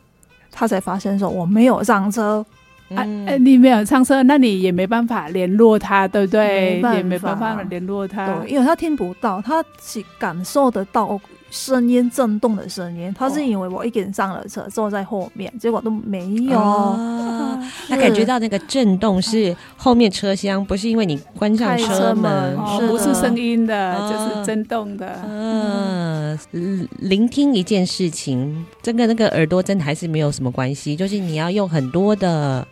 [0.51, 2.45] 他才发现说我没有上车。
[2.89, 6.81] 哎、嗯啊，你没有上车，那你也没办法联络他，对不对？
[6.81, 11.19] 没也没办法联络他，对，因为他听不到，他只感受得到。
[11.49, 16.59] 声音震动的声音，他是以为我一个人上了车，哦，坐在后面，结果都没有。
[16.59, 17.57] 哦、
[17.87, 25.19] 他感觉到那个震动是后面车厢，不是因为你关上车门，哦，不是声音的，哦，就是震动的。
[25.25, 32.67] 嗯，嗯，聆听一件事情，这个那个耳朵真的还是没有什么关系，就是你要用很多的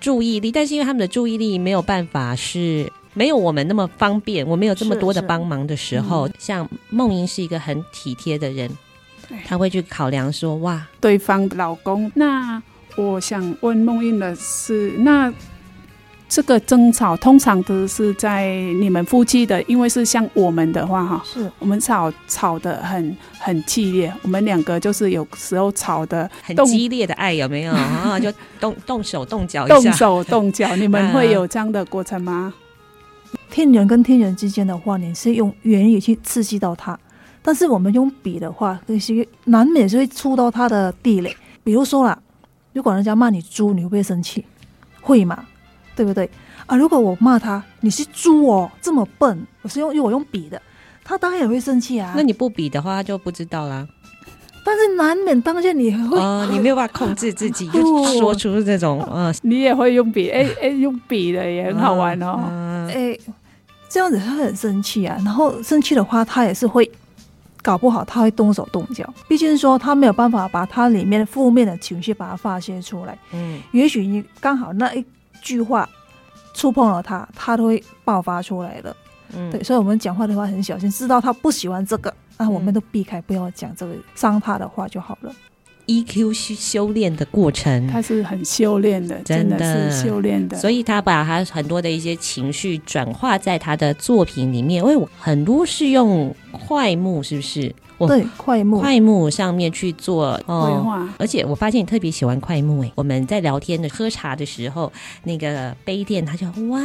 [0.00, 2.90] 注意力，但是因为他们的注意力没有办法是。
[3.14, 8.70] 没有我们那么方便，我没有这么多的帮忙的时候，嗯、像梦莹是一个很体贴的人，
[9.46, 12.10] 他会去考量说，哇，对方的老公。
[12.14, 12.62] 那
[12.96, 15.32] 我想问梦英的是，那
[16.28, 18.46] 这个争吵通常都是在
[18.80, 28.16] 你们夫妻的，因为是像我们的话哈，是我们吵吵得很很激烈，我们两个就是有时候吵得很激烈的爱有没有啊？
[28.20, 32.54] 就动动手动脚，动手动脚，你们会有 这样的过程吗？
[33.50, 36.98] 天人跟天人之间的话，你是用言语去刺激到他，
[37.42, 41.36] 但是我们用笔的话，可是难免是会触到他的地雷。
[41.62, 42.18] 比如说啦，
[42.72, 44.44] 如果人家骂你猪，你会不会生气？
[45.00, 45.44] 会嘛？
[45.96, 46.30] 对不对？
[46.66, 50.60] 啊，如果我骂他，你是猪哦，这么笨，我是用因为我用笔的，
[51.04, 52.14] 他当然也会生气啊。
[52.16, 53.86] 那你不比的话，他就不知道啦。
[54.70, 57.80] 但是难免当下你会，哦，你没有办法控制自己， 就
[58.18, 63.18] 说出这种，呃，你也会用笔，哎哎，用笔的也很好玩哦，哎。
[63.92, 66.88] 这样子他很生气啊，然后生气的话，他也是会
[67.60, 69.04] 搞不好，他会动手动脚。
[69.26, 73.18] 毕竟说他没有办法把他里面负面的情绪把它发泄出来。
[73.32, 75.04] 嗯，也许你刚好那一
[75.42, 75.88] 句话
[76.54, 78.94] 触碰了他，他都会爆发出来的。
[79.36, 85.32] 嗯，对，所以我们讲话的话很小心，知道他不喜欢这个，那我们都避开，不要讲这个伤他的话就好了。
[85.86, 90.56] EQ 修修炼的过程，他是很修炼的，真的，真的是修炼的。
[90.56, 97.74] 所以他把他很多的一些情绪转化在他的作品里面，因为很多是用桧木，是不是？
[98.08, 102.90] 对，快木，快木上面去做绘画，而且我发现你特别喜欢快木诶。
[102.94, 104.90] 我们在聊天的喝茶的时候，
[105.24, 106.80] 那个杯垫，他就哇，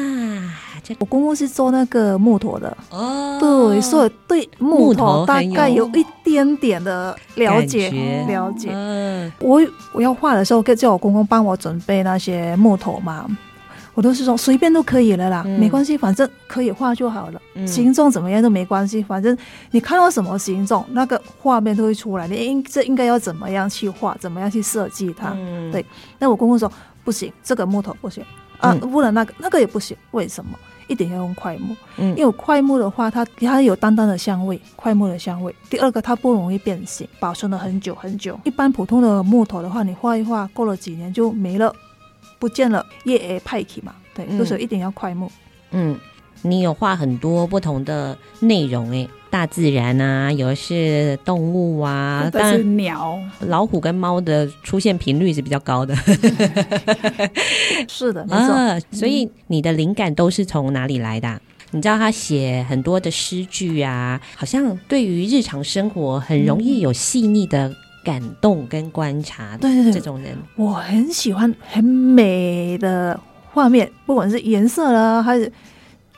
[0.84, 7.90] 这我公公是做那个木头的哦，对，所以对木头大概有一点点的了解，
[8.28, 8.68] 了解。
[8.74, 9.62] 嗯，我
[9.94, 13.26] 我要画的时候，叫我公公帮我准备那些木头嘛。
[13.96, 17.42] 我都是说随便都可以了啦，嗯、没关系，反正可以画就好了。
[17.56, 19.36] 嗯、形状怎么样都没关系，反正
[19.72, 22.28] 你看到什么形状，那个画面都会出来。
[22.28, 25.32] 你应这应该要怎么样去画，怎么样去设计它？
[25.36, 25.84] 嗯、对。
[26.20, 26.72] 那我公公说
[27.04, 28.24] 不行，这个木头不行
[28.60, 29.98] 啊，不能那个那个也不行。
[30.12, 30.52] 为什么？
[30.88, 31.76] 一定要用块木？
[31.98, 35.56] 嗯，因为块木的话，它它有淡淡的香味，块木的香味。
[35.68, 38.40] 第二个，它不容易变形，保存了很久很久。
[38.44, 41.74] 一般普通的木头的话，你画一画，过了几年就没了。
[42.40, 43.96] 不见了，叶派去嘛？
[44.14, 45.32] 对，就是一定要快木。
[45.72, 45.98] 嗯，
[46.42, 55.96] 你有画很多不同的内容诶，大自然啊，有的是动物啊，但是鸟、老虎跟猫的出现频率是比较高的。
[57.90, 58.54] 是的，没错。
[58.54, 61.42] 啊，所以你的灵感都是从哪里来的啊？
[61.72, 67.76] 你知道他写很多的诗句啊，好像对于日常生活很容易有细腻的。
[68.06, 73.20] 感动跟观察，对对对，这种人我很喜欢，很美的
[73.52, 75.52] 画面，不管是颜色啦，还是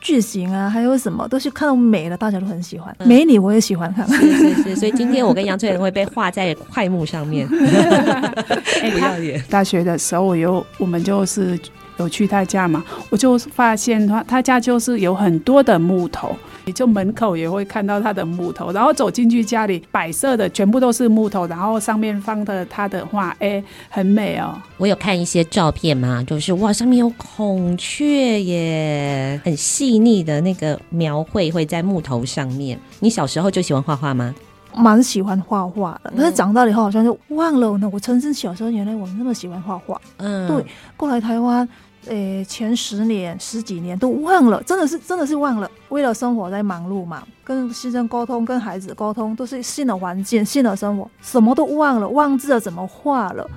[0.01, 2.93] 剧情啊，还有什么，都是看到美的，大家都很喜欢。
[2.99, 7.47] 嗯、美女我也喜欢看，是是是，所以今天我跟杨翠玲会被画在快幕上面。
[8.83, 9.41] 哎，不要脸！
[9.49, 11.57] 大学的时候，我有我们就是
[11.97, 16.35] 有去他家嘛，我就发现他他家就是有很多的木头。
[16.67, 24.53] 你就门口也会看到他的木头，然后走进去家里摆设的全部都是木头，然后上面放的他的画，哎，很美哦。
[24.75, 32.77] 我有看一些照片嘛，就是哇，上面有孔雀耶，很细腻的那个描绘会在木头上面。
[32.99, 34.35] 你小时候就喜欢画画吗？
[34.75, 37.89] 蛮喜欢画画的，但是长大了以后好像就忘了呢。
[37.93, 40.65] 我曾经小时候原来我那么喜欢画画，嗯，对，
[40.97, 41.67] 过来台湾。
[42.09, 45.69] 诶，前十年、十几年都忘了，真的是，真的是忘了。
[45.89, 53.49] 为了生活在忙碌嘛，跟先生沟通、跟孩子沟通，都是新的环境、新的生活，什么都忘了，忘记了怎么画了。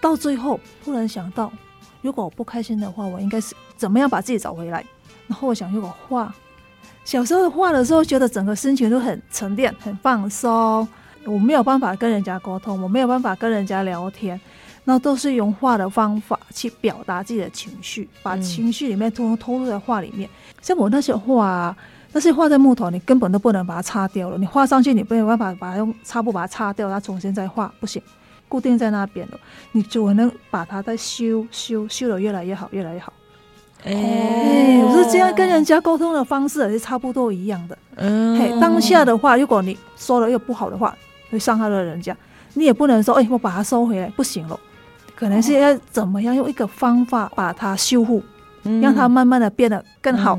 [0.00, 1.52] 到最后，突然想到，
[2.02, 4.84] 如果我不开心的话，我应该是怎么样把自己找回来？
[5.26, 6.32] 然后我想，如果画，
[7.04, 10.86] 小时候画的时候，觉得整个心情都很沉淀、很放松。
[11.24, 14.40] 我没有办法跟人家沟通，我没有办法跟人家聊天。
[14.88, 20.30] 那都是用画的方法去表达自己的情绪，把情绪里面都投入在画里面。
[20.30, 21.76] 嗯、像我那些画，
[22.12, 24.38] 那些画在木头，你根本都不能把它擦掉了。
[24.38, 28.00] 你画上去，你没有办法把它用擦布把它擦掉，它重新再画不行，
[28.48, 29.40] 固定在那边了。
[29.72, 33.12] 你就能把它再修修修的越来越好，越来越好。
[33.82, 37.76] 哎、欸，我是这样跟人家沟通的方式，也是差不多一样的。
[37.96, 40.96] 嗯，嘿，当下的话，如果你说了又不好的话，
[41.30, 42.16] 会伤害了人家，
[42.54, 44.58] 你也不能说，哎、欸，我把它收回来，不行了。
[45.16, 48.22] 可能是要怎么样用一个方法把它修复，
[48.62, 50.38] 嗯、让它慢慢的变得更好。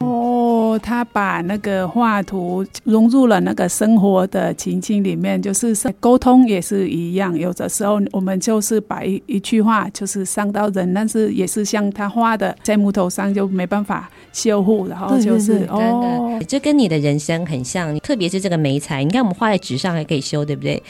[0.00, 7.36] 嗯、哦，他把那个画图融入了那个生活的情境里面，就是沟通也是一样。
[7.36, 20.80] 有的时候我们就是把一一句话就是伤到人，但是也是像他画的在木头上就没办法修复，然后就是哦，这跟你的人生很像，特别是这个梅材，你看我们画在纸上还可以修，对不对？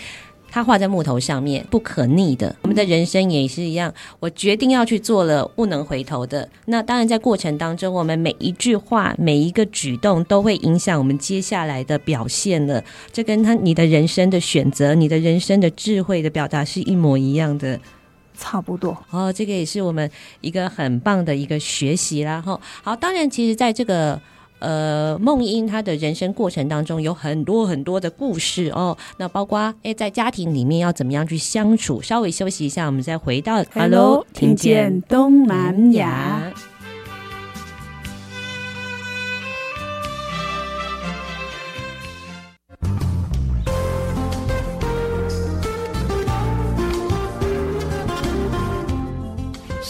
[0.51, 2.55] 它画在木头上面，不可逆的。
[2.63, 6.49] 我们的人生也是一样，我决定要去做了，不能回头的。
[6.67, 12.83] 那当然，在过程当中，我们每一句话、每一个举动，都会影响我们接下来的表现了。
[13.13, 17.79] 这跟他你的人生的选择、你的人生的智慧的表达是一模一样的，
[18.37, 18.97] 差不多。
[19.11, 22.41] 哦，这个也是我们一个很棒的一个学习啦。
[22.41, 24.21] 哈，好，当然，其实在这个。
[24.61, 32.03] 呃，梦英她的人生过程当中有很多很多的故事哦，那包括诶，在家庭里面要怎么样去相处？
[32.03, 36.53] 稍微休息一下，我们再回到 Hello，听见东南亚。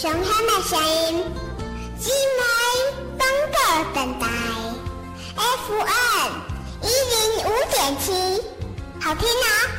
[0.01, 1.08] 熊他的声音，
[5.69, 6.33] FM
[6.81, 8.11] 一零五点七，
[9.03, 9.78] 好听啊！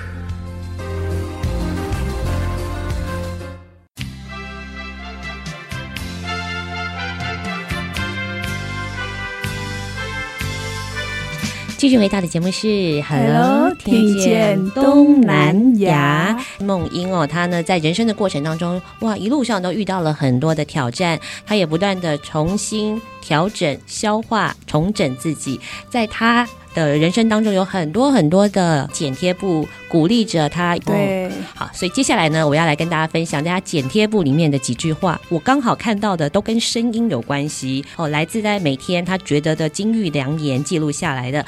[11.80, 12.68] 继续回到的节目是
[13.04, 16.38] 《Hello，听见东南亚》。
[16.66, 25.58] 梦英哦，她呢在人生的过程当中，哇，一路上都遇到了很多的挑战，她也不断的重新调整、消化、重整自己，
[25.90, 30.76] 在她的人生当中有很多很多的剪贴簿鼓励着他。
[30.78, 35.20] 对、哦，好，所以接下来呢，我要来跟大家分享大家剪贴簿里面的几句话。
[35.30, 41.46] 我刚好看到的都跟声音有关系哦，来自在每天他觉得的金玉良言记录下来的。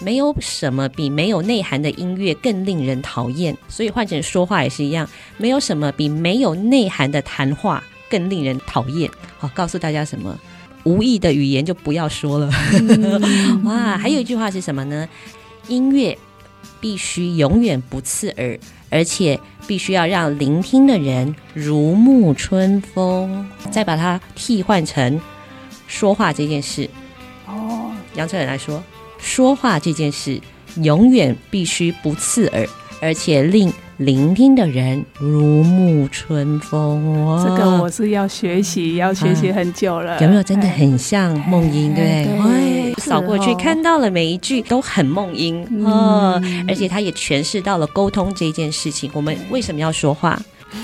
[0.00, 5.08] 没有什么比没有内涵的音乐更令人讨厌，所以换成说话也是一样，
[5.38, 9.10] 没有什么比没有内涵的谈话更令人讨厌。
[9.38, 10.38] 好，告诉大家什么？
[10.84, 12.50] 无意的语言就不要说了。
[12.72, 15.08] 嗯、 哇，还有一句话是什么呢？
[15.68, 16.16] 音乐
[16.80, 18.58] 必须永远不刺耳，
[18.88, 23.46] 而且必须要让聆听的人如沐春风。
[23.70, 25.20] 再把它替换成
[25.86, 26.88] 说话这件事。
[27.46, 28.82] 哦，杨철远来说，
[29.18, 30.40] 说话这件事
[30.76, 32.66] 永远必须不刺耳，
[33.00, 33.72] 而且令。
[33.98, 40.12] 聆听的人如沐春风，哦，这个我是要学习，要学习很久了。
[40.12, 41.92] 啊、有没有真的很像梦音？
[41.96, 49.10] 对，对，扫过去看到了每一句都很梦英，嗯、哦，而且他也诠释到了沟通这件事情。
[49.12, 50.40] 我们为什么要说话？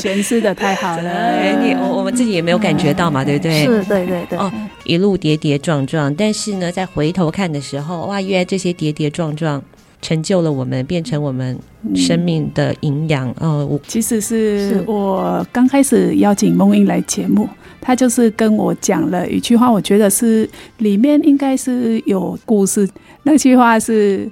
[0.00, 3.66] 诠释的太好了，哎，你我我们自己也没有感觉到嘛，对不对？
[3.66, 4.38] 是，对对对。
[4.38, 4.50] 哦，
[4.84, 9.62] 一路跌跌撞撞，但是呢，在回头看的时候，哇，原来这些跌跌撞撞。
[10.02, 11.58] 成就了我们，变成我们
[11.94, 13.28] 生命的营养。
[13.30, 17.48] 哦、嗯，我其实是我刚开始邀请梦英来节目，
[17.80, 22.88] 他就是跟我讲了一句话，我觉得是里面应该是有故事。
[23.22, 24.30] 那句话是：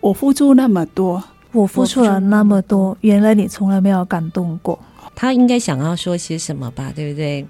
[0.00, 1.22] 我付出那么多，
[1.52, 4.78] 我付出了那么多，原来你从来没有感动过。
[5.14, 6.90] 他应该想要说些什么吧？
[6.94, 7.46] 对不对？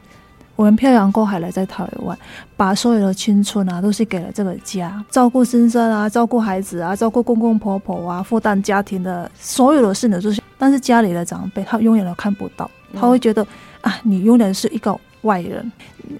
[0.61, 2.19] 我们漂洋过海来在台湾，
[2.55, 10.43] 把所有的青春啊，都是给了这个家，照顾先生啊，照顾孩子啊，照顾公公婆婆啊，负担家庭的所有的事呢，就是。
[10.59, 15.73] 但是家里的长辈他永远都看不到，他会觉得、嗯、啊，你永远是一个外人。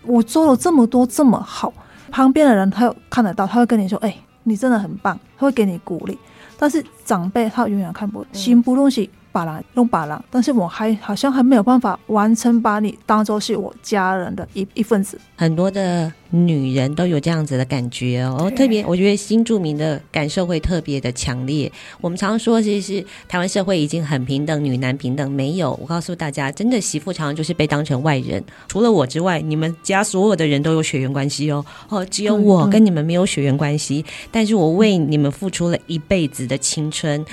[0.07, 1.71] 我做了这么多这么好，
[2.11, 6.19] 旁边的人他又看得到，他会跟你说，哎、欸，你真的很棒，他会给你鼓励。
[6.59, 9.11] 但是长辈他永远看不到，心不东西。
[9.33, 15.19] 把郎用把郎，但是我还好像还没有办法完成把你当做是我家人的一一份子。
[15.37, 21.71] 很多的女人都有这样子的感觉哦，特别我觉得新住民的感受会特别的强烈。
[22.01, 25.73] 我们常说其实是台湾社会已经很平等，女男平等没有。
[25.81, 31.65] 我告诉大家，真的媳妇常常就是被当成外人，除了我之外，你们家所有的人都有血缘关系哦。
[31.89, 37.25] 哦，只有我跟你们没有血缘关系，但是我为你们付出了一辈子的青春。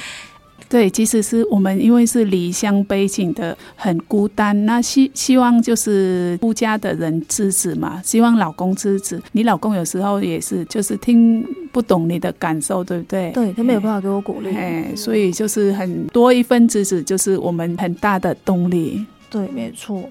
[0.70, 9.22] 对，即使是我们因为是离乡背井的，很孤单，那希希望就是夫家的人支持嘛，希望老公支持。
[9.32, 11.42] 你老公有时候也是，就是听
[11.72, 13.32] 不懂你的感受，对不对？
[13.32, 19.06] 对，他没有办法给我鼓励，哎，所以就是很多一份支持，就是我们很大的动力。
[19.30, 20.10] 对，没错。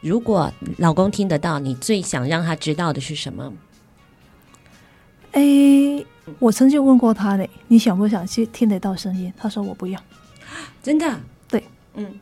[0.00, 3.52] 如果老公听得到，你最想让他知道的是什么？
[5.40, 6.04] 哎。
[6.40, 9.32] 我曾经问过他嘞，你想不想去听得到声音？
[9.36, 10.00] 他说我不要，
[10.82, 11.08] 真的，
[11.46, 11.62] 对，
[11.94, 12.18] 嗯。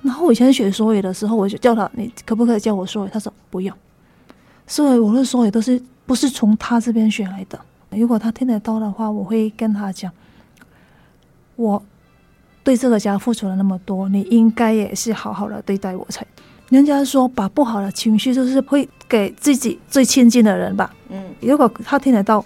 [0.00, 3.10] 然后我以前学说语的时候，我就叫他，你可不可以教我说语？
[3.12, 3.76] 他说不要。
[4.66, 7.60] 所以我的手语都是不是从他这边学来的。
[7.90, 10.10] 如果他听得到的话，我会跟他讲，
[11.56, 11.82] 我
[12.64, 16.26] 对这个家付出了那么多，你应该也是好好的对待我才。
[16.72, 20.92] 人家说把不好的情绪就是会给自己最亲近的人吧。
[21.10, 22.44] 嗯，如果他听得到。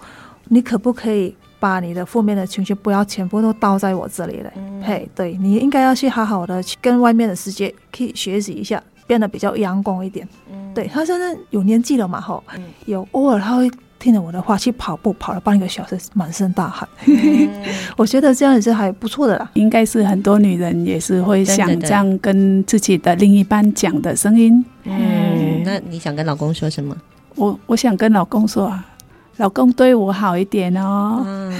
[0.49, 4.53] 你可不可以把你的负面的情绪不要全部都倒在我这里来？
[4.55, 10.25] 嗯、嘿，对，你应该要去好好的去跟外面的世界去学习一下，变得比较阳光一点。
[10.49, 13.69] 嗯，对，他现在有年纪了嘛，吼、嗯，有偶尔他会
[13.99, 16.87] 听了我的话去跑步，跑了半个小时，满身大汗。
[17.05, 17.49] 嗯、
[17.97, 19.49] 我觉得这样也是还不错的啦。
[19.53, 24.63] 应该是很多女人也是会想这样跟自己的另一半讲的声音。
[24.83, 26.95] 嗯，嗯，那你想跟老公说什么？
[27.35, 28.85] 我我想跟老公说啊。
[29.37, 31.53] 老公对我好一点哦，嗯、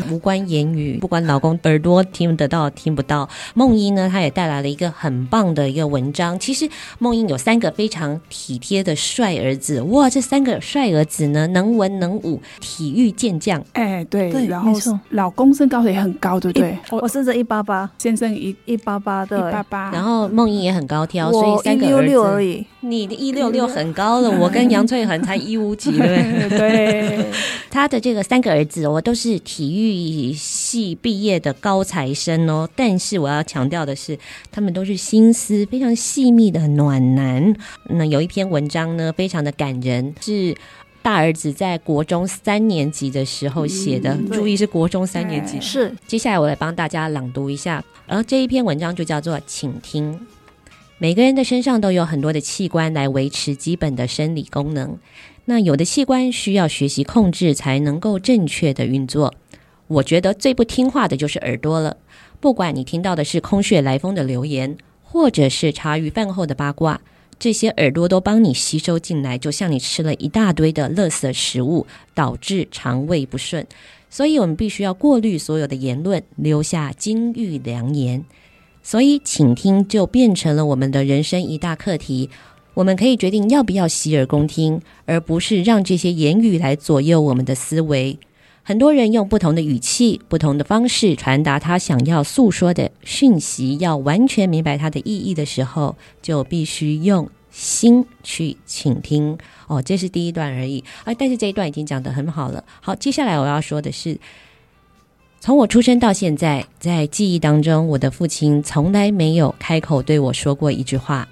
[0.10, 3.28] 无关言语，不管老公耳朵听得到听不到。
[3.54, 6.36] 梦英呢，她也带来了一个很棒的一个文章。
[6.38, 6.68] 其实
[6.98, 13.62] 梦英有三个非常体贴的帅儿子，哇，这三个帅儿子呢，能文能武，体育健将。
[13.74, 14.72] 哎，对，对，然后
[15.10, 16.76] 老公身高也很高，对不对？
[16.90, 19.92] 我我甚至一八八，先生一一八八的，一八八。
[19.92, 22.66] 然后梦英也很高挑，所以三个儿子，六六而已。
[22.80, 27.26] 你的一六六很高了，我跟杨翠恒才一五几，对 对？
[27.70, 32.68] 他的这个三个儿子，我都是体育系毕业的高材生哦。
[32.74, 34.18] 但是我要强调的是，
[34.50, 37.54] 他们都是心思非常细密的暖男。
[37.90, 40.56] 那有一篇文章呢，非常的感人，是。
[41.00, 45.58] 大儿子在国中三年级的时候写的，嗯、注意是国中三年级。
[45.60, 50.18] 是，接下来我来帮大家朗读一下，而这一篇文章就叫做“请听”。
[51.00, 54.98] 每个人的身上都有很多的器官来维持基本的生理功能，
[55.44, 59.32] 那有的器官需要学习控制才能够正确的运作。
[59.86, 61.96] 我觉得最不听话的就是耳朵了，
[62.40, 67.00] 不管你听到的是空穴来风的流言，或者是茶余饭后的八卦。
[67.38, 73.64] 这些耳朵都帮你吸收进来，就像你吃了一大堆的垃圾食物，导致肠胃不顺。
[74.10, 78.24] 所以我们必须要过滤所有的言论，留下金玉良言。
[78.90, 82.30] 所以倾听就变成了我们的人生一大课题。
[82.72, 88.18] 我们可以决定要不要洗耳恭听，而不是让这些言语来左右我们的思维。
[88.62, 99.36] 很多人用不同的语气、不同的方式传达他想要诉说的讯息，要完全明白它的意义的时候，就必须用心去倾听。
[99.66, 100.82] 哦，这是第一段而已。
[101.04, 102.64] 啊，但是这一段已经讲得很好了。
[102.80, 104.18] 好，接下来我要说的是，
[105.40, 111.28] 从我出生到现在，在记忆当中，我的父亲从来没有开口对我说过一句话。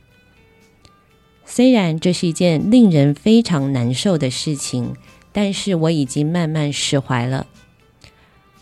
[1.45, 4.97] 虽然这是一件令人非常难受的事情。
[5.37, 7.47] 但是我已经慢慢释怀了。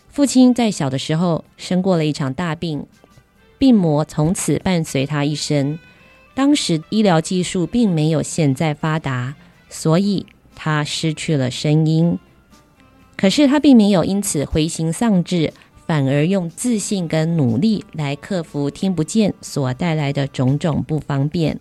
[0.09, 2.85] 父亲在小的时候生过了一场大病，
[3.57, 5.79] 病魔从此伴随他一生。
[6.33, 9.35] 当时医疗技术并没有现在发达，
[9.69, 12.19] 所以他失去了声音。
[13.17, 15.53] 可是他并没有因此灰心丧志，
[15.87, 21.59] 反而用自信跟努力来克服听不见所带来的种种不方便。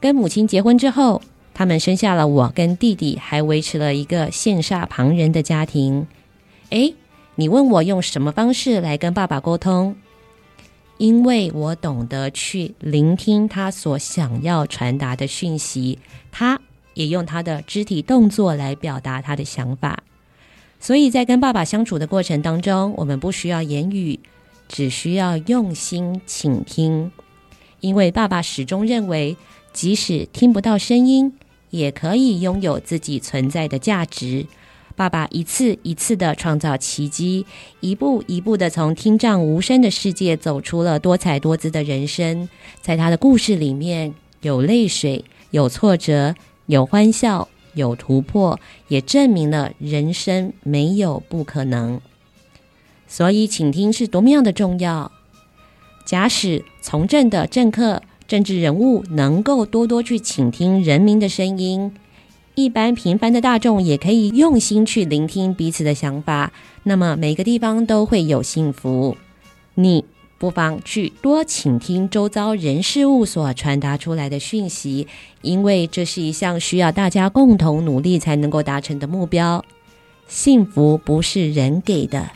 [0.00, 1.20] 跟母亲结婚之后，
[1.52, 6.06] 他们生下了我跟弟弟，还维持了一个羡煞旁人的家庭。
[6.70, 6.94] 诶，
[7.34, 9.94] 你问我用什么方式来跟爸爸沟通？
[10.96, 15.98] 因为我懂得去聆听他所想要传达的讯息，
[16.30, 16.60] 他
[16.94, 20.02] 也用他的肢体动作来表达他的想法。
[20.80, 24.18] 所以在跟爸爸相处的过程当中，我们不需要言语，
[24.66, 27.12] 只需要用心倾听。
[27.80, 29.36] 因为爸爸始终认为，
[29.72, 31.34] 即使听不到声音，
[31.70, 34.46] 也可以拥有自己存在的价值。
[34.96, 37.46] 爸爸一次一次的创造奇迹，
[37.80, 42.48] 一步一步的从听障无声的世界走出了多彩多姿的人生。
[42.82, 46.34] 在他的故事里面，有泪水，有挫折，
[46.66, 48.58] 有欢笑，有突破，
[48.88, 52.00] 也证明了人生没有不可能。
[53.06, 55.10] 所以，倾听是多么样的重要。
[56.04, 58.02] 假使从政的政客。
[58.28, 61.92] 政治人物能够多多去倾听人民的声音，
[62.54, 66.52] 一般平凡的大众也可以用心去聆听彼此的想法，
[66.84, 69.16] 那么每个地方都会有幸福。
[69.74, 70.04] 你
[70.40, 75.06] 不妨去多倾听周遭人事物所传达出来的讯息，
[75.42, 79.62] 因为这是一项需要大家共同努力才能够达成的目标。
[80.26, 82.30] 幸福不是人给的，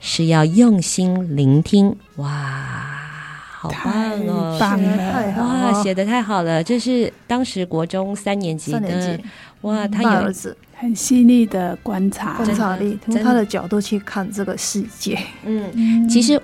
[0.00, 1.94] 是要用心聆听。
[2.16, 2.96] 哇！
[3.58, 3.92] 好棒
[4.26, 4.56] 哦！
[4.58, 6.64] 棒了哇，写的太好了！
[6.64, 9.22] 这是当时国中三年级的年级
[9.60, 15.18] 哇，他有儿子很细腻的观察、观察力，从他的角度去看这个世界。
[15.44, 16.40] 嗯，其实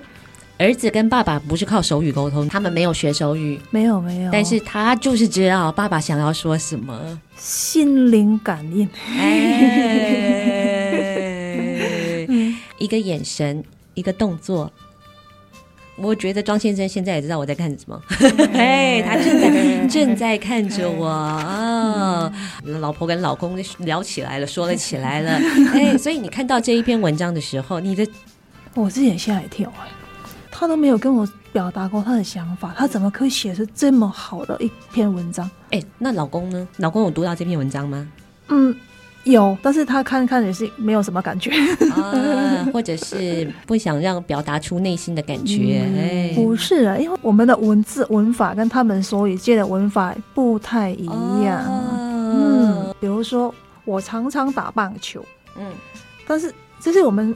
[0.57, 9.37] 儿子跟爸爸不是靠手语沟通，他们没有学手语，没有没有，但是他就是知道爸爸想要说什么，心灵感应，哎，
[12.79, 14.71] 一个眼神，一个动作。
[15.99, 17.99] 我觉得庄先生现在也知道我在看什么，
[18.53, 22.31] 哎，他正在正在看着我哦，
[22.63, 25.39] 老婆跟老公聊起来了，说了起来了，
[25.73, 28.07] 哎，所以你看到这一篇文章的时候，你的
[28.75, 29.87] 我自己也吓一跳哎，
[30.57, 35.49] 他都没有跟我表达过他的想法，他怎么可以写出这么好的一篇文章？
[35.69, 36.67] 哎，那老公呢？
[36.77, 38.07] 老公有读到这篇文章吗？
[38.47, 38.75] 嗯。
[39.23, 41.51] 有，但是他看看也是没有什么感觉，
[41.91, 46.31] 啊，或者是不想让表达出内心的感觉。
[46.33, 51.07] 不是啊，因为我们的文字文法跟他们所语界的文法不太一
[51.43, 51.57] 样。
[51.57, 53.53] 啊、嗯，比如说
[53.83, 55.21] 我常常打棒球，
[55.57, 55.73] 嗯，
[56.25, 57.35] 但是这是我们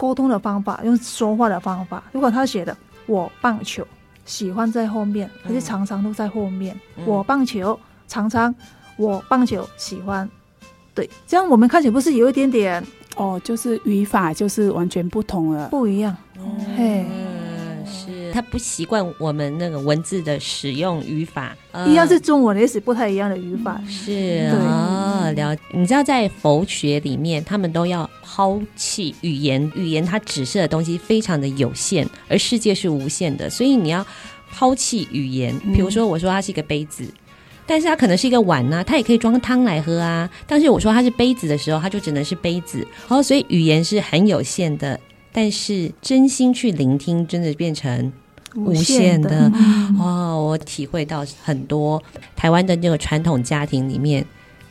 [0.00, 2.02] 沟通的方法，用说话的方法。
[2.10, 2.74] 如果他写的
[3.04, 3.86] 我棒球
[4.24, 6.74] 喜欢在后面，还是常常都在后面？
[6.96, 7.78] 嗯、我棒球
[8.08, 8.54] 常常，
[8.96, 10.26] 我棒球喜欢。
[10.94, 12.82] 对，这样我们看起来不是有一点点
[13.16, 16.16] 哦，就是语法就是完全不同了，不一样。
[16.76, 17.39] 嘿，嗯，
[17.90, 23.80] 是他不习惯我们那个文字的使用语法，一样是中文，也是不太一样的语法。
[23.88, 34.06] 是啊，了，你知道在佛学里面，他们都要抛弃语言，语言它指示的东西非常的有限，而世界是无限的，所以你要
[34.50, 35.58] 抛弃语言。
[35.74, 37.04] 比如说，我说它是一个杯子，
[37.66, 40.28] 但是它可能是一个碗呐、啊，它也可以装汤来喝啊。
[40.46, 42.78] 但是我说它是杯子的时候，它就只能是杯子。
[42.78, 44.98] 然后，所以语言是很有限的，
[45.32, 48.12] 但是真心去聆听，真的变成
[48.56, 49.48] 无限的。
[49.48, 52.02] 哇、嗯哦，我体会到很多
[52.36, 54.24] 台湾的那个传统家庭里面，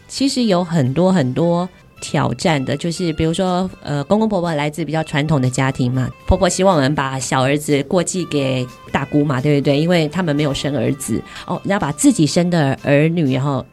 [0.07, 1.67] 其实有很多很多。
[2.01, 9.77] 挑战的就是，比如说，呃，公公婆婆来自比较传统的家庭嘛，婆婆希望我们把小儿子过继给大姑嘛，对不对？
[9.77, 13.65] 因为他们没有生儿子哦，要把自己生的儿女然后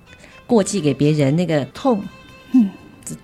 [0.44, 2.02] 过继给别人，那个痛，
[2.50, 2.68] 嗯，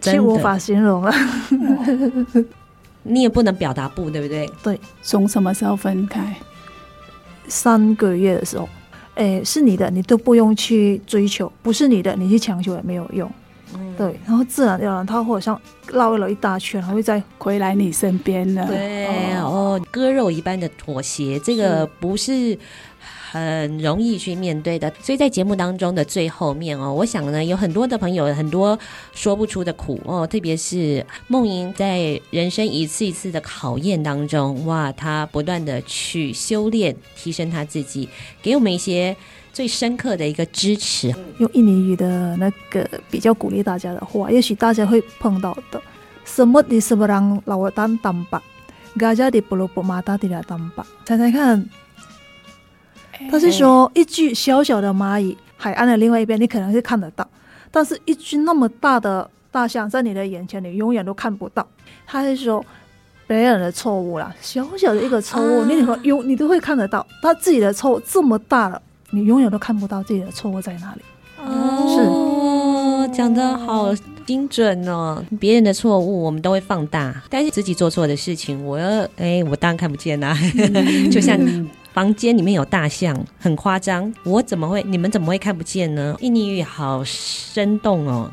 [0.01, 1.13] 真的无法形容了。
[3.03, 4.51] 你也不能表达不，对不对？
[4.63, 6.35] 对，从什么时候分开？
[7.49, 8.69] 三个月的时候，
[9.15, 13.31] 哎，是你的，你都不用去追求；不是你的，你去强求也没有用。
[13.75, 15.59] 嗯、对，然后自然而然，他好像
[15.91, 18.67] 绕了一大圈，还会再回来你身边的。
[18.67, 22.57] 对哦，割肉一般的妥协，这个不是
[23.33, 24.93] 很容易去面对的。
[25.01, 28.79] 所以在节目当中的最后面哦，我想呢，有很多的朋友很多
[29.15, 38.07] 说不出的苦哦，特别是梦莹在人生一次一次的考验当中，哇，她不断的去修炼，提升她自己，
[38.43, 39.17] 给我们一些。
[39.53, 45.79] 最深刻的一个支持，用印尼语的那个比较鼓励大家的话，也许大家会碰到的。
[46.25, 48.41] Semut di seberang lautan tampak,
[48.97, 50.87] gajah di pelupuk mata tidak tampak。
[51.05, 51.69] 猜猜看，
[53.31, 57.27] 他是说一具小小的蚂蚁，海岸的另外一边你可能是看得到，
[57.71, 61.67] 但是一具那么大的大象在你的眼前，你永远都看不到。
[62.07, 62.65] 他是说
[63.27, 68.81] 别人的错误啦，小小的一个错误，啊、你有你都会看得到，他自己的错误这么大了。
[69.11, 71.03] 你永远都看不到自己的错误在哪里。
[71.39, 73.95] 哦，是讲的好
[74.25, 75.23] 精准哦。
[75.39, 80.39] 别人的错误我们都会放大，但是自己做错的事情，我要哎，我当然看不见啦、啊。
[81.13, 81.39] 就像
[81.93, 84.83] 房间里面有大象，很夸张，我怎么会？
[84.85, 86.17] 你们怎么会看不见呢？
[86.21, 88.33] 印尼语好生动哦。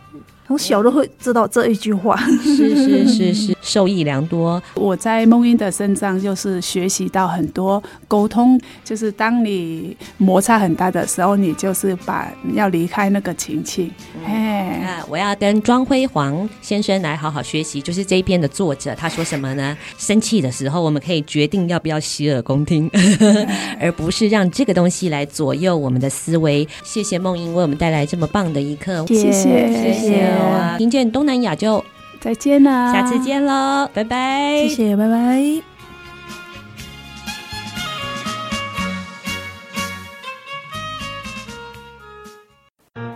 [0.49, 4.59] 从小都会知道这一句话，是是是是， 受益良多。
[4.73, 13.91] 我在梦英的身上就是学习到很多沟通，就是当你摩擦很大的时候，你就是把要离开那个情境。
[14.25, 19.77] 哎、嗯，我要跟庄辉煌先生来好好学习，就是这一篇的作者他说什么呢？
[19.99, 22.89] 生气的时候，我们可以决定要不要洗耳恭听，
[23.79, 26.67] 而不是让这个东西来左右我们的思维。
[26.83, 30.38] 谢谢梦英为我们带来这么棒的一课，谢谢谢谢。
[30.77, 31.83] 听见东南亚就
[32.19, 35.61] 再见啦，下次见喽，拜拜，谢谢，拜拜。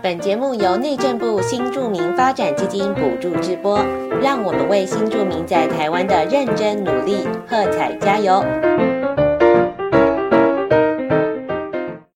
[0.02, 3.82] 本节目由内政部新住民发展基金补助直播，
[4.20, 8.44] 让我们为新住民在台湾的认真努力喝彩加油。